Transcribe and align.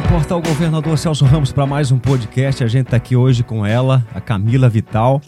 ao 0.00 0.08
portal 0.08 0.40
Governador 0.40 0.96
Celso 0.96 1.26
Ramos 1.26 1.52
para 1.52 1.66
mais 1.66 1.92
um 1.92 1.98
podcast. 1.98 2.64
A 2.64 2.68
gente 2.68 2.86
está 2.86 2.96
aqui 2.96 3.14
hoje 3.14 3.42
com 3.42 3.66
ela, 3.66 4.06
a 4.14 4.20
Camila 4.20 4.66
Vital, 4.66 5.20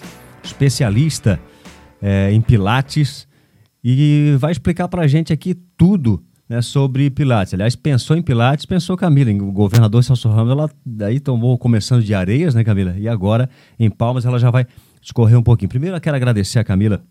especialista 0.42 1.38
é, 2.01 2.33
em 2.33 2.41
Pilates, 2.41 3.29
e 3.84 4.34
vai 4.38 4.51
explicar 4.51 4.88
para 4.88 5.02
a 5.02 5.06
gente 5.06 5.30
aqui 5.30 5.55
tudo 5.77 6.24
né, 6.48 6.62
sobre 6.62 7.10
Pilates. 7.10 7.52
Aliás, 7.52 7.77
pensou 7.77 8.16
em 8.16 8.23
Pilates, 8.23 8.65
pensou 8.65 8.96
Camila, 8.96 9.30
em 9.30 9.43
o 9.43 9.52
governador 9.52 10.02
Celso 10.02 10.29
Ramos, 10.30 10.52
ela 10.52 10.70
daí 10.87 11.20
tomou 11.20 11.59
começando 11.59 12.02
de 12.02 12.15
Areias, 12.15 12.54
né, 12.54 12.65
Camila? 12.65 12.95
E 12.96 13.07
agora 13.09 13.51
em 13.79 13.91
Palmas 13.91 14.24
ela 14.24 14.38
já 14.38 14.51
vai 14.51 14.66
discorrer 15.02 15.38
um 15.38 15.43
pouquinho. 15.43 15.68
Primeiro 15.68 15.96
eu 15.96 16.01
quero 16.01 16.16
agradecer 16.16 16.59
a 16.59 16.65
Camila 16.65 17.02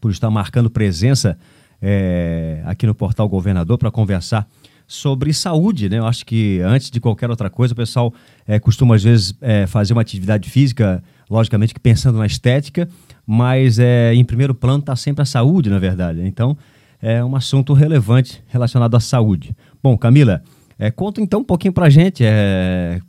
por 0.00 0.12
estar 0.12 0.30
marcando 0.30 0.70
presença 0.70 1.36
é, 1.82 2.62
aqui 2.64 2.86
no 2.86 2.94
portal 2.94 3.28
Governador 3.28 3.78
para 3.78 3.90
conversar 3.90 4.46
sobre 4.94 5.32
saúde, 5.32 5.88
né? 5.88 5.98
Eu 5.98 6.06
acho 6.06 6.24
que 6.24 6.60
antes 6.60 6.90
de 6.90 7.00
qualquer 7.00 7.28
outra 7.28 7.50
coisa, 7.50 7.72
o 7.74 7.76
pessoal 7.76 8.14
é, 8.46 8.58
costuma 8.58 8.94
às 8.94 9.02
vezes 9.02 9.34
é, 9.40 9.66
fazer 9.66 9.92
uma 9.92 10.02
atividade 10.02 10.48
física, 10.48 11.02
logicamente 11.28 11.74
que 11.74 11.80
pensando 11.80 12.18
na 12.18 12.26
estética, 12.26 12.88
mas 13.26 13.78
é, 13.78 14.14
em 14.14 14.24
primeiro 14.24 14.54
plano 14.54 14.78
está 14.78 14.96
sempre 14.96 15.22
a 15.22 15.24
saúde, 15.24 15.68
na 15.68 15.78
verdade. 15.78 16.20
Então, 16.22 16.56
é 17.02 17.22
um 17.24 17.36
assunto 17.36 17.72
relevante 17.74 18.42
relacionado 18.46 18.94
à 18.94 19.00
saúde. 19.00 19.54
Bom, 19.82 19.98
Camila, 19.98 20.42
é, 20.78 20.90
conta 20.90 21.20
então 21.20 21.40
um 21.40 21.44
pouquinho 21.44 21.72
para 21.72 21.86
a 21.86 21.90
gente 21.90 22.24
é, 22.24 23.00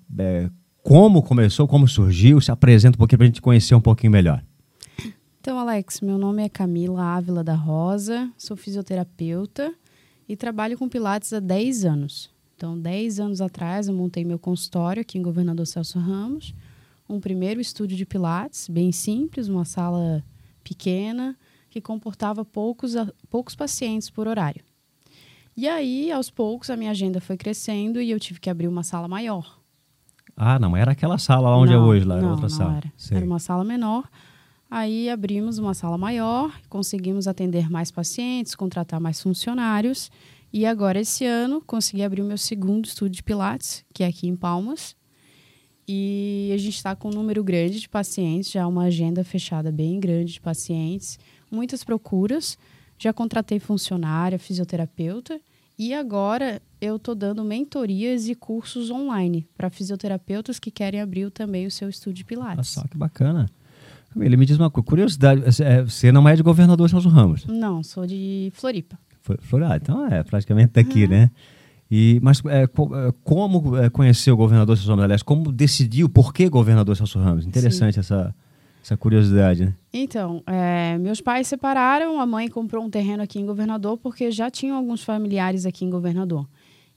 como 0.84 1.22
começou, 1.22 1.68
como 1.68 1.88
surgiu, 1.88 2.42
se 2.42 2.52
apresenta 2.52 2.98
um 2.98 3.00
pouquinho 3.00 3.20
para 3.20 3.26
a 3.26 3.28
gente 3.28 3.42
conhecer 3.42 3.76
um 3.76 3.82
pouquinho 3.82 4.12
melhor. 4.12 4.44
Então, 5.40 5.60
Alex, 5.60 6.02
meu 6.02 6.18
nome 6.18 6.44
é 6.44 6.50
Camila 6.50 7.04
Ávila 7.04 7.44
da 7.44 7.54
Rosa, 7.54 8.30
sou 8.36 8.58
fisioterapeuta 8.58 9.72
e 10.28 10.36
trabalho 10.36 10.78
com 10.78 10.90
Pilates 10.90 11.34
há 11.34 11.40
10 11.40 11.86
anos. 11.86 12.30
Então, 12.56 12.80
10 12.80 13.20
anos 13.20 13.42
atrás, 13.42 13.88
eu 13.88 13.94
montei 13.94 14.24
meu 14.24 14.40
consultório 14.40 15.02
aqui 15.02 15.18
em 15.18 15.22
Governador 15.22 15.68
Celso 15.68 16.00
Ramos, 16.00 16.54
um 17.08 17.20
primeiro 17.20 17.60
estúdio 17.60 17.98
de 17.98 18.06
Pilates, 18.06 18.68
bem 18.68 18.92
simples, 18.92 19.48
uma 19.48 19.66
sala 19.66 20.24
pequena, 20.64 21.38
que 21.70 21.82
comportava 21.82 22.46
poucos, 22.46 22.94
poucos 23.30 23.56
pacientes 23.56 24.10
por 24.10 24.28
horário. 24.28 24.64
E 25.58 25.68
aí, 25.68 26.12
aos 26.12 26.30
poucos, 26.30 26.70
a 26.70 26.76
minha 26.76 26.92
agenda 26.92 27.22
foi 27.22 27.38
crescendo 27.38 28.02
e 28.02 28.10
eu 28.10 28.20
tive 28.20 28.40
que 28.40 28.50
abrir 28.50 28.68
uma 28.68 28.84
sala 28.84 29.08
maior. 29.08 29.60
Ah, 30.36 30.60
não 30.60 30.76
era 30.76 30.92
aquela 30.92 31.18
sala 31.18 31.50
lá 31.50 31.58
onde 31.58 31.72
é 31.72 31.76
não, 31.76 31.84
é 31.84 31.88
hoje, 31.88 32.06
lá 32.06 32.16
não, 32.16 32.24
era 32.24 32.32
outra 32.32 32.50
não 32.50 32.50
sala. 32.50 32.78
Era. 32.78 32.94
era 33.12 33.26
uma 33.26 33.40
sala 33.40 33.64
menor. 33.64 34.10
Aí 34.78 35.10
abrimos 35.10 35.58
uma 35.58 35.74
sala 35.74 35.98
maior, 35.98 36.54
conseguimos 36.68 37.30
atender 37.30 37.70
mais 37.70 37.92
pacientes, 37.92 38.56
contratar 38.56 39.00
mais 39.00 39.22
funcionários. 39.22 40.12
E 40.52 40.66
agora, 40.66 41.00
esse 41.00 41.24
ano, 41.24 41.62
consegui 41.62 42.04
abrir 42.04 42.22
o 42.22 42.26
meu 42.26 42.38
segundo 42.38 42.84
estúdio 42.84 43.16
de 43.16 43.24
Pilates, 43.24 43.86
que 43.94 44.04
é 44.04 44.08
aqui 44.08 44.28
em 44.28 44.36
Palmas. 44.36 44.94
E 45.88 46.52
a 46.54 46.58
gente 46.58 46.76
está 46.76 46.94
com 46.94 47.08
um 47.08 47.14
número 47.14 47.42
grande 47.42 47.80
de 47.80 47.88
pacientes, 47.88 48.52
já 48.52 48.68
uma 48.68 48.84
agenda 48.84 49.24
fechada 49.24 49.72
bem 49.72 49.98
grande 49.98 50.34
de 50.34 50.42
pacientes, 50.42 51.18
muitas 51.50 51.82
procuras. 51.82 52.58
Já 53.00 53.14
contratei 53.14 53.62
funcionária, 53.62 54.38
fisioterapeuta. 54.38 55.40
E 55.80 55.94
agora 55.94 56.62
eu 56.82 56.98
estou 56.98 57.16
dando 57.16 57.46
mentorias 57.46 58.28
e 58.28 58.36
cursos 58.36 58.92
online 58.92 59.48
para 59.56 59.70
fisioterapeutas 59.70 60.60
que 60.60 60.70
querem 60.70 61.00
abrir 61.00 61.32
também 61.32 61.66
o 61.66 61.72
seu 61.72 61.88
estúdio 61.88 62.16
de 62.16 62.26
Pilates. 62.26 62.76
Olha 62.76 62.84
só 62.84 62.88
que 62.90 62.98
bacana. 62.98 63.50
Ele 64.20 64.38
me 64.38 64.46
diz 64.46 64.58
uma 64.58 64.70
curiosidade, 64.70 65.42
é, 65.62 65.84
você 65.84 66.12
não 66.12 66.28
é 66.28 66.36
de 66.36 66.44
governador 66.44 66.90
Celso 66.90 67.10
Ramos? 67.10 67.46
Não, 67.46 67.84
sou 67.84 68.06
de 68.06 68.52
Floripa. 68.54 68.98
Floripa, 69.22 69.76
então 69.76 70.08
é 70.08 70.24
praticamente 70.24 70.74
daqui, 70.74 71.04
uhum. 71.04 71.10
né? 71.10 71.32
E, 71.90 72.20
mas 72.24 72.42
é, 72.46 72.64
é 72.64 72.68
como 73.24 73.78
é, 73.78 73.90
conheceu 73.90 74.34
o 74.34 74.38
governador 74.38 74.76
Celso 74.78 74.90
Ramos? 74.90 75.04
Aliás, 75.04 75.24
como 75.24 75.52
decidiu, 75.52 76.08
por 76.08 76.34
que 76.34 76.48
governador 76.50 76.96
Celso 76.96 77.20
Ramos? 77.20 77.46
Interessante 77.46 78.00
essa, 78.00 78.34
essa 78.84 78.96
curiosidade, 78.96 79.66
né? 79.66 79.74
Então, 79.94 80.44
é, 80.46 80.98
meus 80.98 81.22
pais 81.22 81.48
separaram, 81.48 82.20
a 82.20 82.26
mãe 82.26 82.48
comprou 82.48 82.84
um 82.84 82.90
terreno 82.90 83.24
aqui 83.24 83.40
em 83.40 83.46
Governador 83.46 83.98
porque 83.98 84.32
já 84.32 84.50
tinham 84.50 84.78
alguns 84.78 85.04
familiares 85.04 85.66
aqui 85.66 85.84
em 85.84 85.90
Governador. 85.90 86.48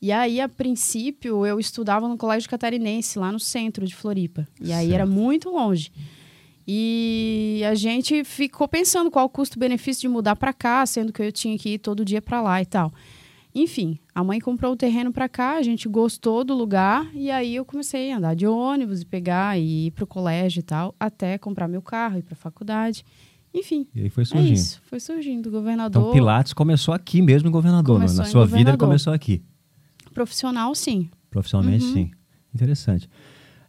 E 0.00 0.12
aí, 0.12 0.40
a 0.40 0.48
princípio, 0.48 1.44
eu 1.44 1.58
estudava 1.58 2.06
no 2.06 2.16
Colégio 2.16 2.48
Catarinense, 2.48 3.18
lá 3.18 3.32
no 3.32 3.40
centro 3.40 3.84
de 3.84 3.94
Floripa. 3.94 4.46
E 4.60 4.72
aí 4.72 4.86
certo. 4.86 4.94
era 4.94 5.06
muito 5.06 5.50
longe. 5.50 5.90
E 6.70 7.62
a 7.66 7.74
gente 7.74 8.22
ficou 8.24 8.68
pensando 8.68 9.10
qual 9.10 9.24
o 9.24 9.28
custo-benefício 9.30 10.02
de 10.02 10.08
mudar 10.08 10.36
para 10.36 10.52
cá, 10.52 10.84
sendo 10.84 11.14
que 11.14 11.22
eu 11.22 11.32
tinha 11.32 11.56
que 11.56 11.70
ir 11.70 11.78
todo 11.78 12.04
dia 12.04 12.20
para 12.20 12.42
lá 12.42 12.60
e 12.60 12.66
tal. 12.66 12.92
Enfim, 13.54 13.98
a 14.14 14.22
mãe 14.22 14.38
comprou 14.38 14.74
o 14.74 14.76
terreno 14.76 15.10
para 15.10 15.30
cá, 15.30 15.56
a 15.56 15.62
gente 15.62 15.88
gostou 15.88 16.44
do 16.44 16.54
lugar 16.54 17.08
e 17.14 17.30
aí 17.30 17.56
eu 17.56 17.64
comecei 17.64 18.12
a 18.12 18.18
andar 18.18 18.34
de 18.34 18.46
ônibus 18.46 19.00
e 19.00 19.06
pegar 19.06 19.58
e 19.58 19.86
ir 19.86 19.92
para 19.92 20.04
o 20.04 20.06
colégio 20.06 20.60
e 20.60 20.62
tal, 20.62 20.94
até 21.00 21.38
comprar 21.38 21.66
meu 21.68 21.80
carro, 21.80 22.18
ir 22.18 22.22
para 22.22 22.34
a 22.34 22.36
faculdade. 22.36 23.02
Enfim. 23.54 23.86
E 23.94 24.02
aí 24.02 24.10
foi 24.10 24.26
surgindo. 24.26 24.50
É 24.50 24.52
isso, 24.52 24.82
foi 24.84 25.00
surgindo. 25.00 25.48
O 25.48 25.52
governador. 25.52 26.02
Então 26.02 26.12
Pilates 26.12 26.52
começou 26.52 26.92
aqui 26.92 27.22
mesmo 27.22 27.50
governador, 27.50 27.96
começou 27.96 28.18
na 28.18 28.24
sua 28.26 28.46
vida 28.46 28.72
ele 28.72 28.76
começou 28.76 29.14
aqui. 29.14 29.42
Profissional, 30.12 30.74
sim. 30.74 31.08
Profissionalmente, 31.30 31.86
uhum. 31.86 31.92
sim. 31.94 32.10
Interessante. 32.54 33.08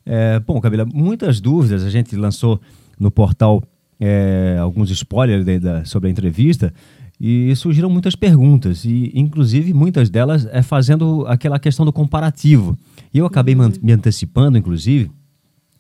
É, 0.06 0.38
bom, 0.42 0.60
Camila, 0.60 0.86
muitas 0.86 1.40
dúvidas 1.40 1.86
a 1.86 1.90
gente 1.90 2.14
lançou 2.18 2.60
no 3.00 3.10
portal 3.10 3.64
é, 4.00 4.58
alguns 4.60 4.90
spoilers 4.92 5.46
de, 5.46 5.60
de, 5.60 5.86
sobre 5.86 6.08
a 6.08 6.12
entrevista 6.12 6.74
e 7.20 7.54
surgiram 7.56 7.90
muitas 7.90 8.16
perguntas 8.16 8.86
e 8.86 9.12
inclusive 9.14 9.74
muitas 9.74 10.10
delas 10.10 10.48
é 10.52 10.62
fazendo 10.62 11.26
aquela 11.28 11.60
questão 11.60 11.86
do 11.86 11.92
comparativo. 11.92 12.78
E 13.14 13.18
eu 13.18 13.26
acabei 13.26 13.56
uhum. 13.56 13.72
me 13.82 13.92
antecipando, 13.92 14.58
inclusive, 14.58 15.12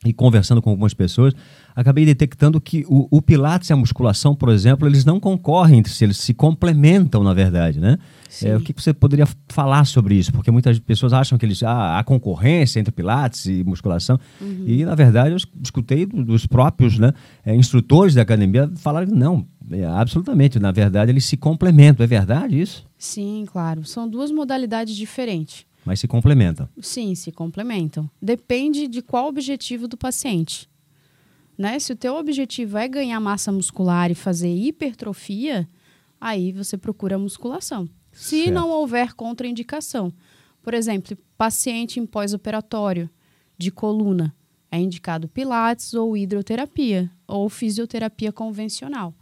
e 0.06 0.14
conversando 0.14 0.62
com 0.62 0.70
algumas 0.70 0.94
pessoas, 0.94 1.34
acabei 1.76 2.06
detectando 2.06 2.62
que 2.62 2.86
o, 2.88 3.08
o, 3.12 3.22
Pilates 3.22 3.70
e 3.70 3.74
a 3.74 3.76
musculação, 3.76 4.34
por 4.34 4.50
exemplo, 4.50 4.88
eles 4.88 5.04
não 5.04 5.20
concorrem 5.20 5.80
entre 5.80 5.92
si, 5.92 6.06
eles 6.06 6.18
se 6.18 6.34
complementam, 6.34 7.22
na 7.24 7.34
verdade, 7.34 7.80
né? 7.80 7.98
É, 8.44 8.56
o 8.56 8.62
que, 8.62 8.72
você 8.72 8.94
poderia 8.94 9.28
falar 9.50 9.86
sobre 9.86 10.16
isso? 10.16 10.32
Porque 10.32 10.52
muitas 10.52 10.80
pessoas 10.80 11.12
acham 11.12 11.38
que 11.38 11.46
eles, 11.46 11.62
ah, 11.64 12.00
há 12.00 12.04
concorrência 12.04 12.80
entre 12.80 12.94
Pilates 12.94 13.46
e 13.46 13.64
musculação. 13.64 14.20
Uhum. 14.40 14.64
E, 14.68 14.86
na 14.86 14.96
verdade, 14.96 15.32
eu 15.32 15.38
escutei 15.62 16.06
dos 16.06 16.46
próprios 16.46 16.98
né, 16.98 17.12
é, 17.46 17.54
instrutores 17.56 18.14
da 18.14 18.22
academia 18.22 18.72
falar 18.78 19.06
que 19.06 19.12
não, 19.12 19.46
é, 19.72 19.84
absolutamente. 19.84 20.60
Na 20.60 20.72
verdade, 20.72 21.12
eles 21.12 21.26
se 21.26 21.36
complementam. 21.36 22.04
É 22.04 22.08
verdade 22.08 22.60
isso? 22.60 22.86
Sim, 22.98 23.46
claro. 23.52 23.86
São 23.86 24.08
duas 24.08 24.32
modalidades 24.32 24.96
diferentes. 24.96 25.66
Mas 25.86 26.00
se 26.00 26.08
complementam. 26.08 26.68
Sim, 26.82 27.16
se 27.16 27.32
complementam. 27.32 28.10
Depende 28.22 28.88
de 28.88 29.02
qual 29.02 29.28
objetivo 29.28 29.88
do 29.88 29.98
paciente. 29.98 30.70
Né? 31.58 31.80
Se 31.80 31.92
o 31.92 31.96
teu 31.96 32.16
objetivo 32.16 32.78
é 32.78 32.88
ganhar 32.88 33.20
massa 33.20 33.52
muscular 33.52 34.12
e 34.12 34.16
fazer 34.16 34.54
hipertrofia, 34.54 35.68
aí 36.20 36.52
você 36.52 36.78
procura 36.78 37.18
musculação. 37.18 37.90
Se 38.12 38.44
certo. 38.44 38.54
não 38.54 38.70
houver 38.70 39.14
contraindicação. 39.14 40.14
Por 40.62 40.74
exemplo, 40.74 41.18
paciente 41.38 42.00
em 42.00 42.06
pós-operatório 42.06 43.10
de 43.58 43.72
coluna, 43.72 44.36
é 44.72 44.80
indicado 44.80 45.28
pilates 45.28 45.94
ou 45.94 46.16
hidroterapia 46.16 47.12
ou 47.28 47.50
fisioterapia 47.50 48.32
convencional. 48.32 49.14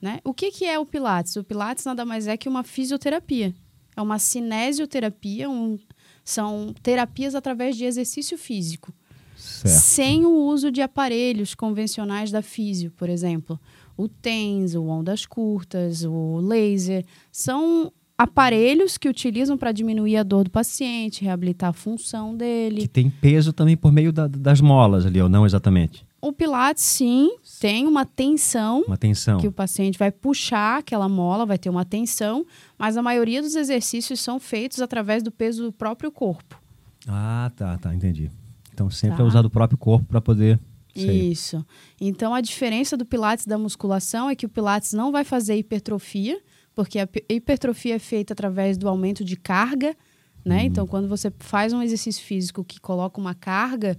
Né? 0.00 0.20
O 0.24 0.32
que, 0.32 0.50
que 0.50 0.64
é 0.64 0.78
o 0.78 0.86
pilates? 0.86 1.36
O 1.36 1.44
pilates 1.44 1.84
nada 1.84 2.04
mais 2.04 2.26
é 2.26 2.36
que 2.36 2.48
uma 2.48 2.62
fisioterapia. 2.62 3.54
É 3.96 4.02
uma 4.02 4.18
cinesioterapia, 4.18 5.48
um, 5.48 5.78
são 6.24 6.74
terapias 6.82 7.34
através 7.34 7.76
de 7.76 7.84
exercício 7.84 8.38
físico. 8.38 8.92
Certo. 9.36 9.74
Sem 9.74 10.26
o 10.26 10.32
uso 10.32 10.70
de 10.70 10.82
aparelhos 10.82 11.54
convencionais 11.54 12.30
da 12.30 12.42
físio, 12.42 12.90
por 12.92 13.08
exemplo. 13.08 13.58
O 13.96 14.08
TENS, 14.08 14.74
o 14.74 14.84
ondas 14.84 15.26
curtas, 15.26 16.04
o 16.04 16.38
laser, 16.38 17.04
são 17.32 17.92
aparelhos 18.16 18.98
que 18.98 19.08
utilizam 19.08 19.56
para 19.56 19.72
diminuir 19.72 20.18
a 20.18 20.22
dor 20.22 20.44
do 20.44 20.50
paciente, 20.50 21.24
reabilitar 21.24 21.70
a 21.70 21.72
função 21.72 22.36
dele. 22.36 22.82
Que 22.82 22.88
tem 22.88 23.08
peso 23.08 23.50
também 23.50 23.76
por 23.76 23.90
meio 23.90 24.12
da, 24.12 24.26
das 24.26 24.60
molas 24.60 25.06
ali, 25.06 25.20
ou 25.22 25.28
não 25.28 25.46
exatamente? 25.46 26.04
O 26.22 26.32
Pilates, 26.32 26.84
sim, 26.84 27.36
tem 27.60 27.86
uma 27.86 28.04
tensão. 28.04 28.82
Uma 28.86 28.98
tensão. 28.98 29.38
Que 29.38 29.48
o 29.48 29.52
paciente 29.52 29.98
vai 29.98 30.10
puxar 30.10 30.78
aquela 30.78 31.08
mola, 31.08 31.46
vai 31.46 31.56
ter 31.56 31.70
uma 31.70 31.84
tensão, 31.84 32.46
mas 32.78 32.96
a 32.96 33.02
maioria 33.02 33.40
dos 33.40 33.54
exercícios 33.54 34.20
são 34.20 34.38
feitos 34.38 34.80
através 34.80 35.22
do 35.22 35.30
peso 35.30 35.64
do 35.64 35.72
próprio 35.72 36.12
corpo. 36.12 36.60
Ah, 37.08 37.50
tá, 37.56 37.78
tá, 37.78 37.94
entendi. 37.94 38.30
Então 38.74 38.90
sempre 38.90 39.16
tá. 39.16 39.22
é 39.22 39.26
usar 39.26 39.46
o 39.46 39.50
próprio 39.50 39.78
corpo 39.78 40.06
para 40.06 40.20
poder. 40.20 40.60
Isso. 40.94 41.64
Então 42.00 42.34
a 42.34 42.40
diferença 42.40 42.96
do 42.96 43.06
Pilates 43.06 43.46
da 43.46 43.56
musculação 43.56 44.28
é 44.28 44.34
que 44.34 44.44
o 44.44 44.48
Pilates 44.48 44.92
não 44.92 45.10
vai 45.10 45.24
fazer 45.24 45.56
hipertrofia, 45.56 46.38
porque 46.74 46.98
a 46.98 47.08
hipertrofia 47.28 47.94
é 47.94 47.98
feita 47.98 48.32
através 48.32 48.76
do 48.76 48.88
aumento 48.88 49.24
de 49.24 49.36
carga, 49.36 49.96
né? 50.44 50.60
Uhum. 50.60 50.64
Então, 50.64 50.86
quando 50.86 51.08
você 51.08 51.32
faz 51.38 51.72
um 51.72 51.82
exercício 51.82 52.24
físico 52.24 52.64
que 52.64 52.80
coloca 52.80 53.20
uma 53.20 53.34
carga 53.34 53.98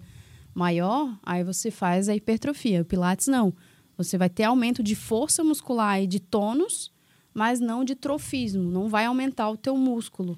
maior, 0.54 1.18
aí 1.24 1.44
você 1.44 1.70
faz 1.72 2.10
a 2.10 2.16
hipertrofia. 2.16 2.82
O 2.82 2.86
Pilates 2.86 3.28
não. 3.28 3.54
Você 3.98 4.18
vai 4.18 4.30
ter 4.30 4.44
aumento 4.44 4.82
de 4.82 4.96
força 4.96 5.44
muscular 5.44 6.02
e 6.02 6.08
de 6.08 6.20
tônus, 6.20 6.92
mas 7.34 7.60
não 7.60 7.84
de 7.84 7.96
trofismo. 7.96 8.64
Não 8.72 8.90
vai 8.90 9.06
aumentar 9.06 9.50
o 9.50 9.58
teu 9.58 9.78
músculo, 9.78 10.38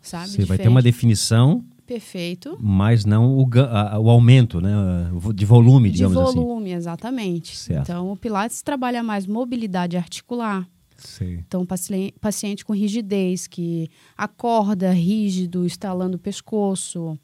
sabe? 0.00 0.24
Você 0.28 0.30
Diferente. 0.38 0.48
vai 0.48 0.58
ter 0.58 0.68
uma 0.68 0.82
definição 0.82 1.64
Perfeito. 1.86 2.56
mas 2.60 3.04
não 3.04 3.36
o, 3.36 3.48
a- 3.70 3.98
o 3.98 4.08
aumento 4.10 4.60
né, 4.60 4.70
de 5.34 5.44
volume, 5.44 5.90
De 5.90 5.96
digamos 5.98 6.16
assim. 6.16 6.34
volume, 6.38 6.72
exatamente. 6.72 7.56
Certo. 7.56 7.82
Então, 7.82 8.10
o 8.12 8.16
Pilates 8.16 8.62
trabalha 8.62 9.02
mais 9.02 9.26
mobilidade 9.26 9.96
articular. 9.96 10.66
Sei. 10.96 11.34
Então, 11.46 11.66
paci- 11.66 12.14
paciente 12.20 12.64
com 12.64 12.72
rigidez, 12.72 13.46
que 13.46 13.90
acorda 14.16 14.90
rígido, 14.92 15.66
estalando 15.66 16.16
o 16.16 16.18
pescoço, 16.18 17.18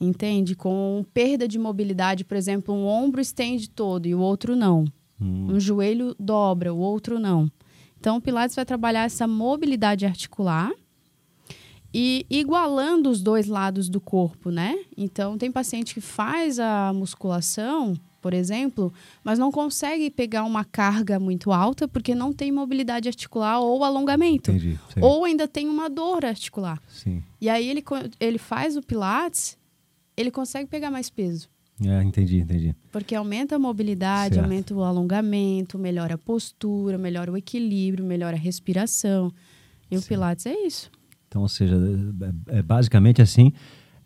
entende? 0.00 0.54
Com 0.54 1.04
perda 1.12 1.46
de 1.48 1.58
mobilidade, 1.58 2.24
por 2.24 2.36
exemplo, 2.36 2.74
um 2.74 2.86
ombro 2.86 3.20
estende 3.20 3.68
todo 3.68 4.06
e 4.06 4.14
o 4.14 4.20
outro 4.20 4.54
não. 4.56 4.84
Hum, 5.20 5.48
Um 5.54 5.60
joelho 5.60 6.14
dobra, 6.18 6.72
o 6.72 6.78
outro 6.78 7.18
não. 7.18 7.50
Então, 7.98 8.16
o 8.16 8.20
Pilates 8.20 8.54
vai 8.54 8.64
trabalhar 8.64 9.04
essa 9.04 9.26
mobilidade 9.26 10.06
articular 10.06 10.70
e 11.92 12.26
igualando 12.28 13.08
os 13.10 13.22
dois 13.22 13.46
lados 13.46 13.88
do 13.88 14.00
corpo, 14.00 14.50
né? 14.50 14.78
Então, 14.96 15.38
tem 15.38 15.50
paciente 15.50 15.94
que 15.94 16.00
faz 16.00 16.60
a 16.60 16.92
musculação, 16.94 17.94
por 18.20 18.34
exemplo, 18.34 18.92
mas 19.24 19.38
não 19.38 19.50
consegue 19.50 20.10
pegar 20.10 20.44
uma 20.44 20.64
carga 20.64 21.18
muito 21.18 21.50
alta 21.50 21.88
porque 21.88 22.14
não 22.14 22.32
tem 22.32 22.52
mobilidade 22.52 23.08
articular 23.08 23.58
ou 23.60 23.82
alongamento. 23.84 24.50
entendi. 24.50 24.78
Ou 25.00 25.24
ainda 25.24 25.48
tem 25.48 25.66
uma 25.68 25.88
dor 25.88 26.24
articular. 26.24 26.80
Sim. 26.88 27.22
E 27.40 27.48
aí 27.48 27.68
ele, 27.68 27.82
ele 28.20 28.38
faz 28.38 28.76
o 28.76 28.82
Pilates, 28.82 29.56
ele 30.20 30.30
consegue 30.30 30.68
pegar 30.68 30.90
mais 30.90 31.08
peso. 31.08 31.48
É, 31.84 32.02
entendi, 32.02 32.38
entendi. 32.38 32.74
Porque 32.90 33.14
aumenta 33.14 33.54
a 33.54 33.58
mobilidade, 33.58 34.34
Certo. 34.34 34.44
aumenta 34.44 34.74
o 34.74 34.82
alongamento, 34.82 35.78
melhora 35.78 36.14
a 36.14 36.18
postura, 36.18 36.98
melhora 36.98 37.30
o 37.30 37.36
equilíbrio, 37.36 38.04
melhora 38.04 38.36
a 38.36 38.40
respiração. 38.40 39.32
E 39.88 39.96
o 39.96 40.00
Sim. 40.02 40.08
Pilates 40.08 40.46
é 40.46 40.54
isso. 40.66 40.90
Então, 41.28 41.42
ou 41.42 41.48
seja, 41.48 41.76
é, 42.50 42.58
é 42.58 42.62
basicamente 42.62 43.22
assim, 43.22 43.52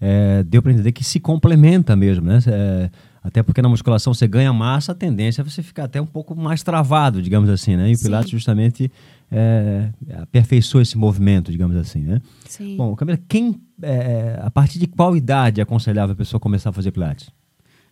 é, 0.05 0.43
deu 0.43 0.61
para 0.61 0.73
entender 0.73 0.91
que 0.91 1.05
se 1.05 1.21
complementa 1.21 1.95
mesmo, 1.95 2.27
né? 2.27 2.41
É, 2.45 2.91
até 3.23 3.41
porque 3.41 3.63
na 3.63 3.69
musculação 3.69 4.13
você 4.13 4.27
ganha 4.27 4.53
massa, 4.53 4.91
a 4.91 4.95
tendência 4.97 5.43
é 5.43 5.45
você 5.45 5.63
ficar 5.63 5.85
até 5.85 6.01
um 6.01 6.07
pouco 6.07 6.35
mais 6.35 6.61
travado, 6.65 7.23
digamos 7.23 7.49
assim, 7.49 7.77
né? 7.77 7.89
E 7.89 7.93
o 7.93 7.97
Sim. 7.97 8.03
Pilates 8.03 8.31
justamente 8.31 8.91
é, 9.31 9.91
aperfeiçoa 10.21 10.83
esse 10.83 10.99
movimento, 10.99 11.53
digamos 11.53 11.77
assim, 11.77 12.01
né? 12.01 12.21
Sim. 12.49 12.77
Bom, 12.77 12.97
Camila, 12.97 13.17
quem, 13.29 13.63
é, 13.81 14.41
a 14.43 14.51
partir 14.51 14.81
de 14.81 14.89
qual 14.89 15.17
idade 15.17 15.61
é 15.61 15.63
aconselhável 15.63 16.15
a 16.15 16.17
pessoa 16.17 16.41
começar 16.41 16.71
a 16.71 16.73
fazer 16.73 16.91
Pilates? 16.91 17.31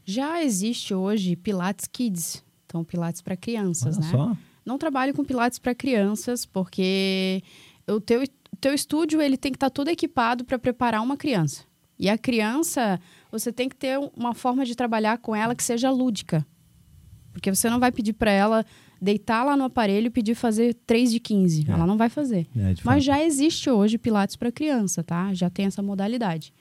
Já 0.05 0.43
existe 0.43 0.93
hoje 0.93 1.37
Pilates 1.37 1.87
Kids. 1.87 2.43
Então, 2.67 2.83
Pilates 2.83 3.23
para 3.23 3.37
crianças, 3.37 3.99
Olha 3.99 4.05
né? 4.05 4.11
só. 4.11 4.37
Não 4.67 4.79
trabalho 4.79 5.15
com 5.15 5.25
Pilates 5.25 5.61
para 5.61 5.77
crianças, 5.77 6.45
porque 6.45 7.41
o 7.89 8.01
teu, 8.01 8.25
teu 8.61 8.75
estúdio 8.75 9.23
ele 9.23 9.37
tem 9.37 9.53
que 9.53 9.57
estar 9.57 9.71
todo 9.71 9.89
equipado 9.89 10.45
para 10.45 10.59
preparar 10.59 11.03
uma 11.03 11.17
criança. 11.17 11.70
E 12.01 12.09
a 12.09 12.17
criança, 12.17 12.99
você 13.31 13.53
tem 13.53 13.69
que 13.69 13.77
ter 13.77 13.99
uma 14.17 14.33
forma 14.33 14.65
de 14.65 14.75
trabalhar 14.75 15.19
com 15.19 15.37
ela 15.37 15.55
que 15.55 15.63
seja 15.63 15.91
lúdica. 15.91 16.47
Porque 17.31 17.55
você 17.55 17.69
não 17.69 17.79
vai 17.79 17.93
pedir 17.93 18.15
para 18.15 18.31
ela 18.31 18.65
deitar 18.99 19.45
lá 19.45 19.55
no 19.55 19.65
aparelho 19.65 20.07
e 20.07 20.11
pedir 20.11 20.35
fazer 20.35 20.73
3 20.87 21.13
de 21.13 21.21
15. 21.21 21.67
É. 21.69 21.73
Ela 21.73 21.87
não 21.87 21.99
vai 21.99 22.09
fazer. 22.09 22.49
É, 22.57 22.75
Mas 22.83 23.05
já 23.05 23.23
existe 23.23 23.69
hoje 23.69 23.99
Pilates 23.99 24.35
para 24.35 24.51
criança, 24.51 25.05
tá? 25.05 25.35
Já 25.35 25.51
tem 25.51 25.67
essa 25.67 25.83
modalidade. 25.83 26.55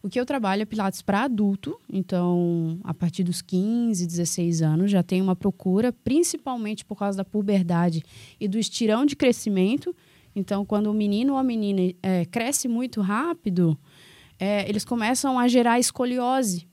O 0.00 0.08
que 0.08 0.20
eu 0.20 0.24
trabalho 0.24 0.62
é 0.62 0.64
Pilates 0.64 1.02
para 1.02 1.22
adulto, 1.22 1.76
então 1.92 2.78
a 2.84 2.94
partir 2.94 3.24
dos 3.24 3.42
15, 3.42 4.06
16 4.06 4.62
anos 4.62 4.92
já 4.92 5.02
tem 5.02 5.20
uma 5.20 5.34
procura, 5.34 5.92
principalmente 5.92 6.84
por 6.84 6.96
causa 6.96 7.18
da 7.18 7.24
puberdade 7.24 8.04
e 8.38 8.46
do 8.46 8.58
estirão 8.58 9.04
de 9.04 9.16
crescimento. 9.16 9.96
Então, 10.36 10.64
quando 10.64 10.88
o 10.88 10.94
menino 10.94 11.32
ou 11.32 11.38
a 11.38 11.42
menina 11.42 11.94
é, 12.02 12.24
cresce 12.26 12.68
muito 12.68 13.00
rápido, 13.00 13.76
é, 14.44 14.68
eles 14.68 14.84
começam 14.84 15.38
a 15.38 15.48
gerar 15.48 15.78
escoliose. 15.78 16.68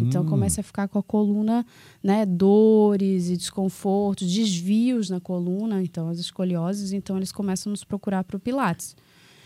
Então 0.00 0.22
Hum, 0.22 0.26
começa 0.26 0.60
a 0.60 0.64
ficar 0.64 0.86
com 0.86 1.00
a 1.00 1.02
coluna, 1.02 1.66
né, 2.02 2.24
dores 2.24 3.28
e 3.28 3.36
desconfortos, 3.36 4.32
desvios 4.32 5.10
na 5.10 5.20
coluna, 5.20 5.82
então 5.82 6.08
as 6.08 6.18
escolioses, 6.18 6.92
então 6.92 7.16
eles 7.16 7.32
começam 7.32 7.70
a 7.70 7.72
nos 7.72 7.82
procurar 7.82 8.22
para 8.22 8.36
o 8.36 8.40
Pilates. 8.40 8.94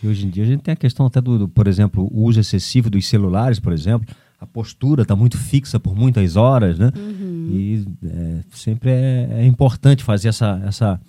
E 0.03 0.07
hoje 0.07 0.27
em 0.27 0.29
dia 0.29 0.43
a 0.43 0.45
gente 0.45 0.61
tem 0.61 0.73
a 0.73 0.75
questão 0.75 1.07
até 1.07 1.19
do, 1.19 1.39
do, 1.39 1.49
por 1.49 1.67
exemplo, 1.67 2.07
o 2.11 2.23
uso 2.25 2.39
excessivo 2.39 2.89
dos 2.89 3.07
celulares, 3.07 3.59
por 3.59 3.73
exemplo. 3.73 4.07
A 4.39 4.45
postura 4.45 5.03
está 5.03 5.15
muito 5.15 5.37
fixa 5.37 5.79
por 5.79 5.95
muitas 5.95 6.35
horas, 6.35 6.77
né? 6.77 6.91
Uhum. 6.95 7.47
E 7.49 7.87
é, 8.05 8.39
sempre 8.51 8.91
é, 8.91 9.29
é 9.39 9.45
importante 9.45 10.03
fazer 10.03 10.27
essa, 10.27 10.61
essa, 10.65 11.01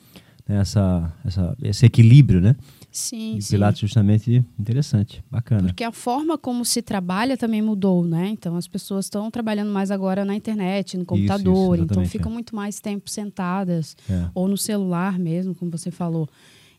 né, 0.49 0.61
essa, 0.61 1.13
essa, 1.25 1.57
esse 1.61 1.85
equilíbrio, 1.85 2.41
né? 2.41 2.55
Sim, 2.97 3.35
E 3.35 3.39
o 3.39 3.43
sim. 3.43 3.57
Pilates 3.57 3.81
justamente 3.81 4.45
interessante, 4.57 5.21
bacana. 5.29 5.65
Porque 5.65 5.83
a 5.83 5.91
forma 5.91 6.39
como 6.39 6.65
se 6.65 6.81
trabalha 6.81 7.37
também 7.37 7.61
mudou, 7.61 8.05
né? 8.05 8.29
Então 8.29 8.55
as 8.55 8.69
pessoas 8.69 9.07
estão 9.07 9.29
trabalhando 9.33 9.73
mais 9.73 9.91
agora 9.91 10.25
na 10.25 10.33
internet, 10.37 10.97
no 10.97 11.05
computador, 11.05 11.75
então 11.75 11.87
exatamente, 11.87 12.09
ficam 12.11 12.31
é. 12.31 12.35
muito 12.35 12.55
mais 12.55 12.79
tempo 12.79 13.11
sentadas 13.11 13.97
É. 14.09 14.27
ou 14.33 14.47
no 14.47 14.57
celular 14.57 15.19
mesmo, 15.19 15.57
como 15.57 15.73
você 15.73 15.91
falou. 15.91 16.29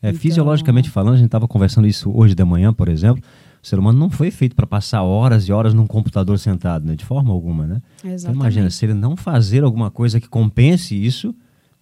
É, 0.02 0.08
Então- 0.08 0.18
Fisiologicamente 0.20 0.88
falando, 0.88 1.14
a 1.14 1.18
gente 1.18 1.26
estava 1.26 1.46
conversando 1.46 1.86
isso 1.86 2.10
hoje 2.10 2.34
de 2.34 2.44
manhã, 2.46 2.72
por 2.72 2.88
exemplo. 2.88 3.22
O 3.62 3.66
ser 3.66 3.78
humano 3.78 3.98
não 3.98 4.08
foi 4.08 4.30
feito 4.30 4.56
para 4.56 4.66
passar 4.66 5.02
horas 5.02 5.46
e 5.48 5.52
horas 5.52 5.74
num 5.74 5.86
computador 5.86 6.38
sentado, 6.38 6.86
né? 6.86 6.94
De 6.96 7.04
forma 7.04 7.30
alguma, 7.30 7.66
né? 7.66 7.82
Então, 7.98 8.10
Exatamente. 8.12 8.40
imagina, 8.40 8.70
se 8.70 8.86
ele 8.86 8.94
não 8.94 9.16
fazer 9.16 9.64
alguma 9.64 9.90
coisa 9.90 10.18
que 10.18 10.28
compense 10.28 10.94
isso, 10.94 11.34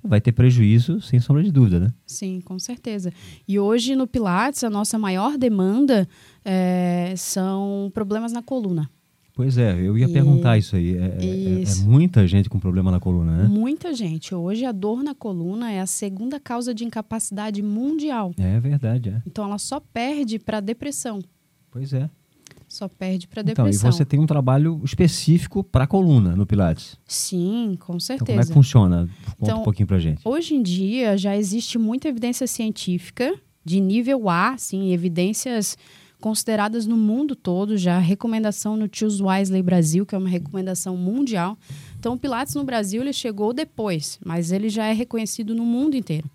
vai 0.04 0.20
ter 0.20 0.32
prejuízo, 0.32 1.00
sem 1.00 1.18
sombra 1.20 1.42
de 1.42 1.50
dúvida, 1.50 1.80
né? 1.80 1.92
Sim, 2.06 2.40
com 2.44 2.58
certeza. 2.58 3.12
E 3.48 3.58
hoje 3.58 3.96
no 3.96 4.06
Pilates, 4.06 4.62
a 4.62 4.70
nossa 4.70 4.98
maior 4.98 5.38
demanda 5.38 6.06
é, 6.44 7.14
são 7.16 7.90
problemas 7.94 8.32
na 8.32 8.42
coluna. 8.42 8.88
Pois 9.36 9.58
é, 9.58 9.72
eu 9.80 9.98
ia 9.98 10.06
E- 10.06 10.12
perguntar 10.12 10.56
isso 10.58 10.76
aí. 10.76 10.96
É, 10.96 11.00
é- 11.00 11.24
é- 11.24 11.54
é 11.56 11.60
Isso. 11.62 11.84
muita 11.88 12.24
gente 12.24 12.48
com 12.48 12.60
problema 12.60 12.92
na 12.92 13.00
coluna, 13.00 13.36
né? 13.38 13.48
Muita 13.48 13.92
gente. 13.92 14.32
Hoje 14.32 14.64
a 14.64 14.70
dor 14.70 15.02
na 15.02 15.12
coluna 15.12 15.72
é 15.72 15.80
a 15.80 15.86
segunda 15.86 16.38
causa 16.38 16.72
de 16.72 16.84
incapacidade 16.84 17.60
mundial. 17.60 18.32
É 18.38 18.60
verdade, 18.60 19.08
é. 19.08 19.22
Então 19.26 19.44
ela 19.44 19.58
só 19.58 19.80
perde 19.80 20.38
para 20.38 20.60
depressão. 20.60 21.20
Pois 21.68 21.92
é. 21.92 22.08
Só 22.74 22.88
perde 22.88 23.28
para 23.28 23.40
Então, 23.42 23.66
e 23.66 23.70
depressão. 23.70 23.92
você 23.92 24.04
tem 24.04 24.18
um 24.18 24.26
trabalho 24.26 24.80
específico 24.84 25.62
para 25.62 25.86
coluna 25.86 26.34
no 26.34 26.44
Pilates. 26.44 26.98
Sim, 27.06 27.76
com 27.78 27.96
Então, 27.96 27.96
como 27.96 27.96
é 27.96 28.00
certeza. 28.00 28.46
que 28.48 28.52
funciona? 28.52 29.08
Conta 29.26 29.36
Então, 29.40 29.60
um 29.60 29.62
pouquinho 29.62 29.86
pra 29.86 29.98
gente. 30.00 30.20
Hoje 30.24 30.54
em 30.56 30.62
dia 30.62 31.16
já 31.16 31.36
existe 31.36 31.78
muita 31.78 32.08
evidência 32.08 32.46
científica 32.48 33.32
de 33.64 33.80
nível 33.80 34.28
A, 34.28 34.54
assim, 34.54 34.92
evidências 34.92 35.78
consideradas 36.20 36.86
no 36.86 36.96
mundo 36.96 37.36
todo, 37.36 37.76
já 37.76 37.98
recomendação 37.98 38.76
no 38.76 38.88
Choose 38.90 39.22
Wisely 39.22 39.62
Brasil, 39.62 40.04
que 40.06 40.14
é 40.14 40.18
uma 40.18 40.28
recomendação 40.28 40.96
mundial. 40.96 41.56
Então 42.00 42.14
o 42.14 42.18
Pilates 42.18 42.54
no 42.54 42.64
Brasil 42.64 43.02
ele 43.02 43.12
chegou 43.12 43.52
depois, 43.52 44.18
mas 44.24 44.50
ele 44.50 44.68
já 44.68 44.86
é 44.86 44.92
reconhecido 44.92 45.54
no 45.54 45.64
mundo 45.64 45.96
inteiro. 45.96 46.28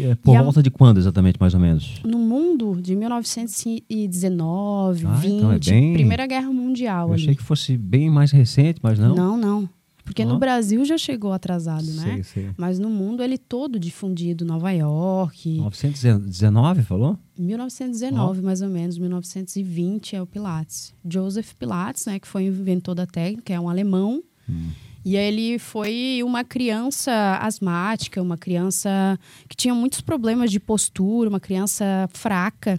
É, 0.00 0.14
por 0.16 0.34
e 0.34 0.36
a- 0.36 0.42
volta 0.42 0.62
de 0.62 0.70
quando 0.70 0.98
exatamente, 0.98 1.38
mais 1.40 1.54
ou 1.54 1.60
menos? 1.60 2.00
No 2.04 2.18
mundo 2.18 2.78
de 2.80 2.94
1919, 2.96 5.06
Ah, 5.06 5.14
20, 5.14 5.32
então 5.36 5.52
é 5.52 5.58
bem- 5.58 5.92
Primeira 5.94 6.26
Guerra 6.26 6.50
Mundial 6.52 7.08
Eu 7.08 7.14
ali. 7.14 7.22
achei 7.22 7.34
que 7.36 7.42
fosse 7.42 7.76
bem 7.76 8.10
mais 8.10 8.30
recente, 8.30 8.80
mas 8.82 8.98
não. 8.98 9.14
Não, 9.14 9.36
não. 9.36 9.68
Porque 10.04 10.24
no 10.24 10.38
Brasil 10.40 10.84
já 10.84 10.98
chegou 10.98 11.32
atrasado, 11.32 11.84
né? 11.92 12.02
Sei, 12.02 12.22
sei. 12.24 12.48
Mas 12.56 12.80
no 12.80 12.90
mundo 12.90 13.22
ele 13.22 13.38
todo 13.38 13.78
difundido, 13.78 14.44
Nova 14.44 14.72
York, 14.72 15.58
919, 15.58 16.82
falou? 16.82 17.16
1919, 17.38 18.42
mais 18.42 18.60
ou 18.60 18.68
menos, 18.68 18.98
1920 18.98 20.16
é 20.16 20.22
o 20.22 20.26
Pilates. 20.26 20.92
Joseph 21.08 21.52
Pilates, 21.54 22.06
né, 22.06 22.18
que 22.18 22.26
foi 22.26 22.50
o 22.50 22.52
inventor 22.52 22.96
da 22.96 23.06
técnica, 23.06 23.52
é 23.54 23.60
um 23.60 23.68
alemão. 23.68 24.20
Hum. 24.48 24.70
E 25.04 25.16
ele 25.16 25.58
foi 25.58 26.20
uma 26.22 26.44
criança 26.44 27.38
asmática, 27.40 28.20
uma 28.20 28.36
criança 28.36 29.18
que 29.48 29.56
tinha 29.56 29.74
muitos 29.74 30.00
problemas 30.00 30.50
de 30.50 30.60
postura, 30.60 31.28
uma 31.28 31.40
criança 31.40 32.08
fraca. 32.12 32.78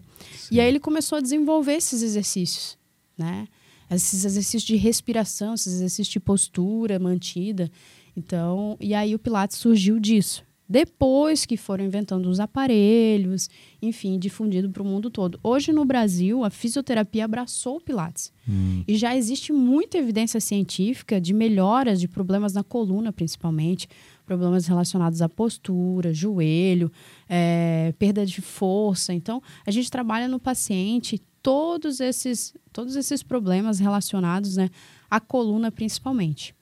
E 0.51 0.60
aí 0.60 0.68
ele 0.68 0.80
começou 0.80 1.18
a 1.18 1.22
desenvolver 1.22 1.74
esses 1.74 2.04
exercícios, 2.04 2.78
né? 3.18 3.48
Esses 3.90 4.24
exercícios 4.24 4.63
de 4.63 4.75
respiração, 4.75 5.54
esses 5.54 5.74
exercícios 5.74 6.08
de 6.10 6.20
postura 6.20 7.00
mantida. 7.00 7.70
Então, 8.16 8.78
e 8.80 8.94
aí 8.94 9.16
o 9.16 9.20
Pilates 9.20 9.58
surgiu 9.58 10.00
disso. 10.00 10.44
Depois 10.72 11.46
que 11.46 11.58
foram 11.58 11.84
inventando 11.84 12.28
os 12.28 12.40
aparelhos, 12.40 13.50
enfim, 13.82 14.18
difundido 14.18 14.70
para 14.70 14.82
o 14.82 14.86
mundo 14.86 15.10
todo. 15.10 15.38
Hoje 15.44 15.74
no 15.74 15.84
Brasil, 15.84 16.46
a 16.46 16.50
fisioterapia 16.50 17.25
abraçou 17.25 17.75
o 17.75 17.82
Pilates. 17.82 18.32
Hum. 18.48 18.82
E 18.88 18.96
já 18.96 19.13
existe 19.13 19.51
muita 19.51 19.98
evidência 19.98 20.40
científica 20.40 21.20
de 21.20 21.34
melhoras 21.34 22.00
de 22.00 22.08
problemas 22.08 22.54
na 22.54 22.63
coluna, 22.63 23.12
principalmente, 23.12 23.90
problemas 24.25 24.66
relacionados 24.66 25.22
à 25.22 25.28
postura, 25.28 26.13
joelho, 26.13 26.90
eh, 27.28 27.94
perda 28.00 28.25
de 28.25 28.42
força. 28.42 29.13
Então, 29.13 29.44
a 29.68 29.72
gente 29.72 29.92
trabalha 29.92 30.30
no 30.30 30.40
paciente 30.40 31.22
todos 31.44 32.00
esses, 32.00 32.54
todos 32.72 32.96
esses 32.96 33.22
problemas 33.22 33.78
relacionados 33.80 34.56
né, 34.56 34.70
à 35.10 35.20
coluna, 35.20 35.70
principalmente. 35.70 36.56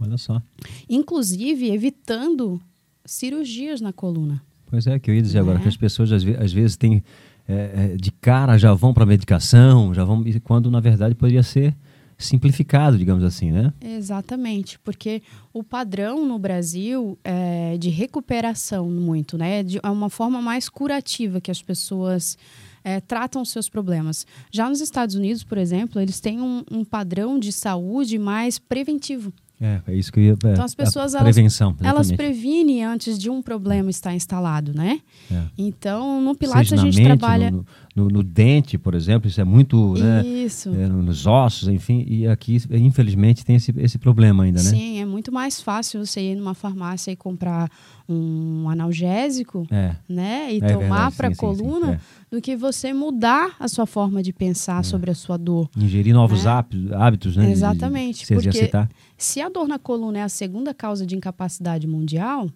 Olha 0.00 0.18
só. 0.18 0.42
Inclusive, 0.90 1.70
evitando 1.70 2.60
cirurgias 3.04 3.80
na 3.80 3.92
coluna. 3.92 4.42
Pois 4.66 4.86
é, 4.86 4.98
que 4.98 5.10
eu 5.10 5.14
ia 5.14 5.22
dizer 5.22 5.38
agora, 5.38 5.56
Né? 5.58 5.62
que 5.62 5.68
as 5.68 5.76
pessoas 5.76 6.10
às, 6.12 6.22
ve- 6.22 6.36
às 6.38 6.52
vezes 6.52 6.76
têm 6.76 7.02
é, 7.48 7.92
é, 7.92 7.96
de 7.96 8.10
cara 8.12 8.56
já 8.56 8.72
vão 8.72 8.94
para 8.94 9.04
medicação, 9.04 9.92
já 9.92 10.04
vão 10.04 10.24
quando 10.44 10.70
na 10.70 10.80
verdade 10.80 11.14
poderia 11.14 11.42
ser 11.42 11.74
simplificado, 12.16 12.96
digamos 12.96 13.24
assim, 13.24 13.50
né? 13.50 13.72
Exatamente, 13.80 14.78
porque 14.78 15.22
o 15.52 15.62
padrão 15.64 16.24
no 16.26 16.38
Brasil 16.38 17.18
é 17.24 17.76
de 17.76 17.88
recuperação 17.90 18.88
muito, 18.88 19.36
né? 19.36 19.62
De, 19.62 19.80
é 19.82 19.90
uma 19.90 20.08
forma 20.08 20.40
mais 20.40 20.68
curativa 20.68 21.40
que 21.40 21.50
as 21.50 21.60
pessoas 21.60 22.38
é, 22.84 23.00
tratam 23.00 23.44
seus 23.44 23.68
problemas. 23.68 24.24
Já 24.52 24.68
nos 24.68 24.80
Estados 24.80 25.14
Unidos, 25.16 25.42
por 25.42 25.58
exemplo, 25.58 26.00
eles 26.00 26.20
têm 26.20 26.40
um, 26.40 26.62
um 26.70 26.84
padrão 26.84 27.38
de 27.38 27.50
saúde 27.52 28.18
mais 28.18 28.58
preventivo. 28.58 29.32
É, 29.62 29.80
é 29.86 29.94
isso 29.94 30.12
que 30.12 30.18
eu 30.18 30.24
ia. 30.24 30.32
É, 30.32 30.52
então 30.52 30.64
as 30.64 30.74
pessoas 30.74 31.14
prevenção, 31.14 31.76
elas, 31.80 32.08
elas 32.10 32.12
previnem 32.12 32.84
antes 32.84 33.16
de 33.16 33.30
um 33.30 33.40
problema 33.40 33.88
estar 33.90 34.12
instalado, 34.12 34.74
né? 34.74 35.00
É. 35.30 35.42
Então 35.56 36.20
no 36.20 36.34
Pilates 36.34 36.72
a 36.72 36.76
gente 36.76 37.00
trabalha 37.00 37.52
no, 37.52 37.64
no, 37.94 38.08
no, 38.08 38.22
dente, 38.22 38.78
por 38.78 38.94
exemplo, 38.94 39.28
isso 39.28 39.40
é 39.40 39.44
muito, 39.44 39.94
né? 39.94 40.24
Isso. 40.26 40.70
É, 40.70 40.86
nos 40.88 41.26
ossos, 41.26 41.68
enfim, 41.68 42.04
e 42.08 42.26
aqui 42.26 42.56
infelizmente 42.70 43.44
tem 43.44 43.56
esse, 43.56 43.72
esse 43.76 43.98
problema 43.98 44.44
ainda, 44.44 44.62
né? 44.62 44.70
Sim, 44.70 44.98
é 45.00 45.04
muito 45.04 45.30
mais 45.30 45.60
fácil 45.60 46.04
você 46.04 46.20
ir 46.32 46.36
numa 46.36 46.54
farmácia 46.54 47.10
e 47.10 47.16
comprar 47.16 47.70
um 48.08 48.68
analgésico, 48.68 49.66
É. 49.70 49.94
né, 50.08 50.52
e 50.54 50.58
É 50.62 50.72
tomar 50.72 51.12
para 51.12 51.28
a 51.28 51.30
sim, 51.30 51.34
sim, 51.34 51.54
sim, 51.54 51.62
coluna, 51.62 51.92
é. 51.92 52.00
do 52.34 52.40
que 52.40 52.56
você 52.56 52.92
mudar 52.94 53.56
a 53.60 53.68
sua 53.68 53.86
forma 53.86 54.22
de 54.22 54.32
pensar 54.32 54.84
sobre 54.84 55.10
a 55.10 55.14
sua 55.14 55.36
dor. 55.36 55.68
Ingerir 55.76 56.14
novos 56.14 56.44
Né? 56.44 56.50
hábitos, 56.94 57.36
né? 57.36 57.42
de- 57.42 57.48
de- 57.48 57.52
Exatamente, 57.52 58.20
de 58.20 58.26
se 58.26 58.34
porque- 58.34 58.48
exercitar. 58.48 58.88
Se 59.16 59.40
a 59.40 59.48
dor 59.48 59.68
na 59.68 59.78
coluna 59.78 60.18
é 60.18 60.22
a 60.22 60.28
segunda 60.28 60.72
causa 60.74 61.06
de 61.06 61.14
incapacidade 61.16 61.86
mundial, 61.86 62.48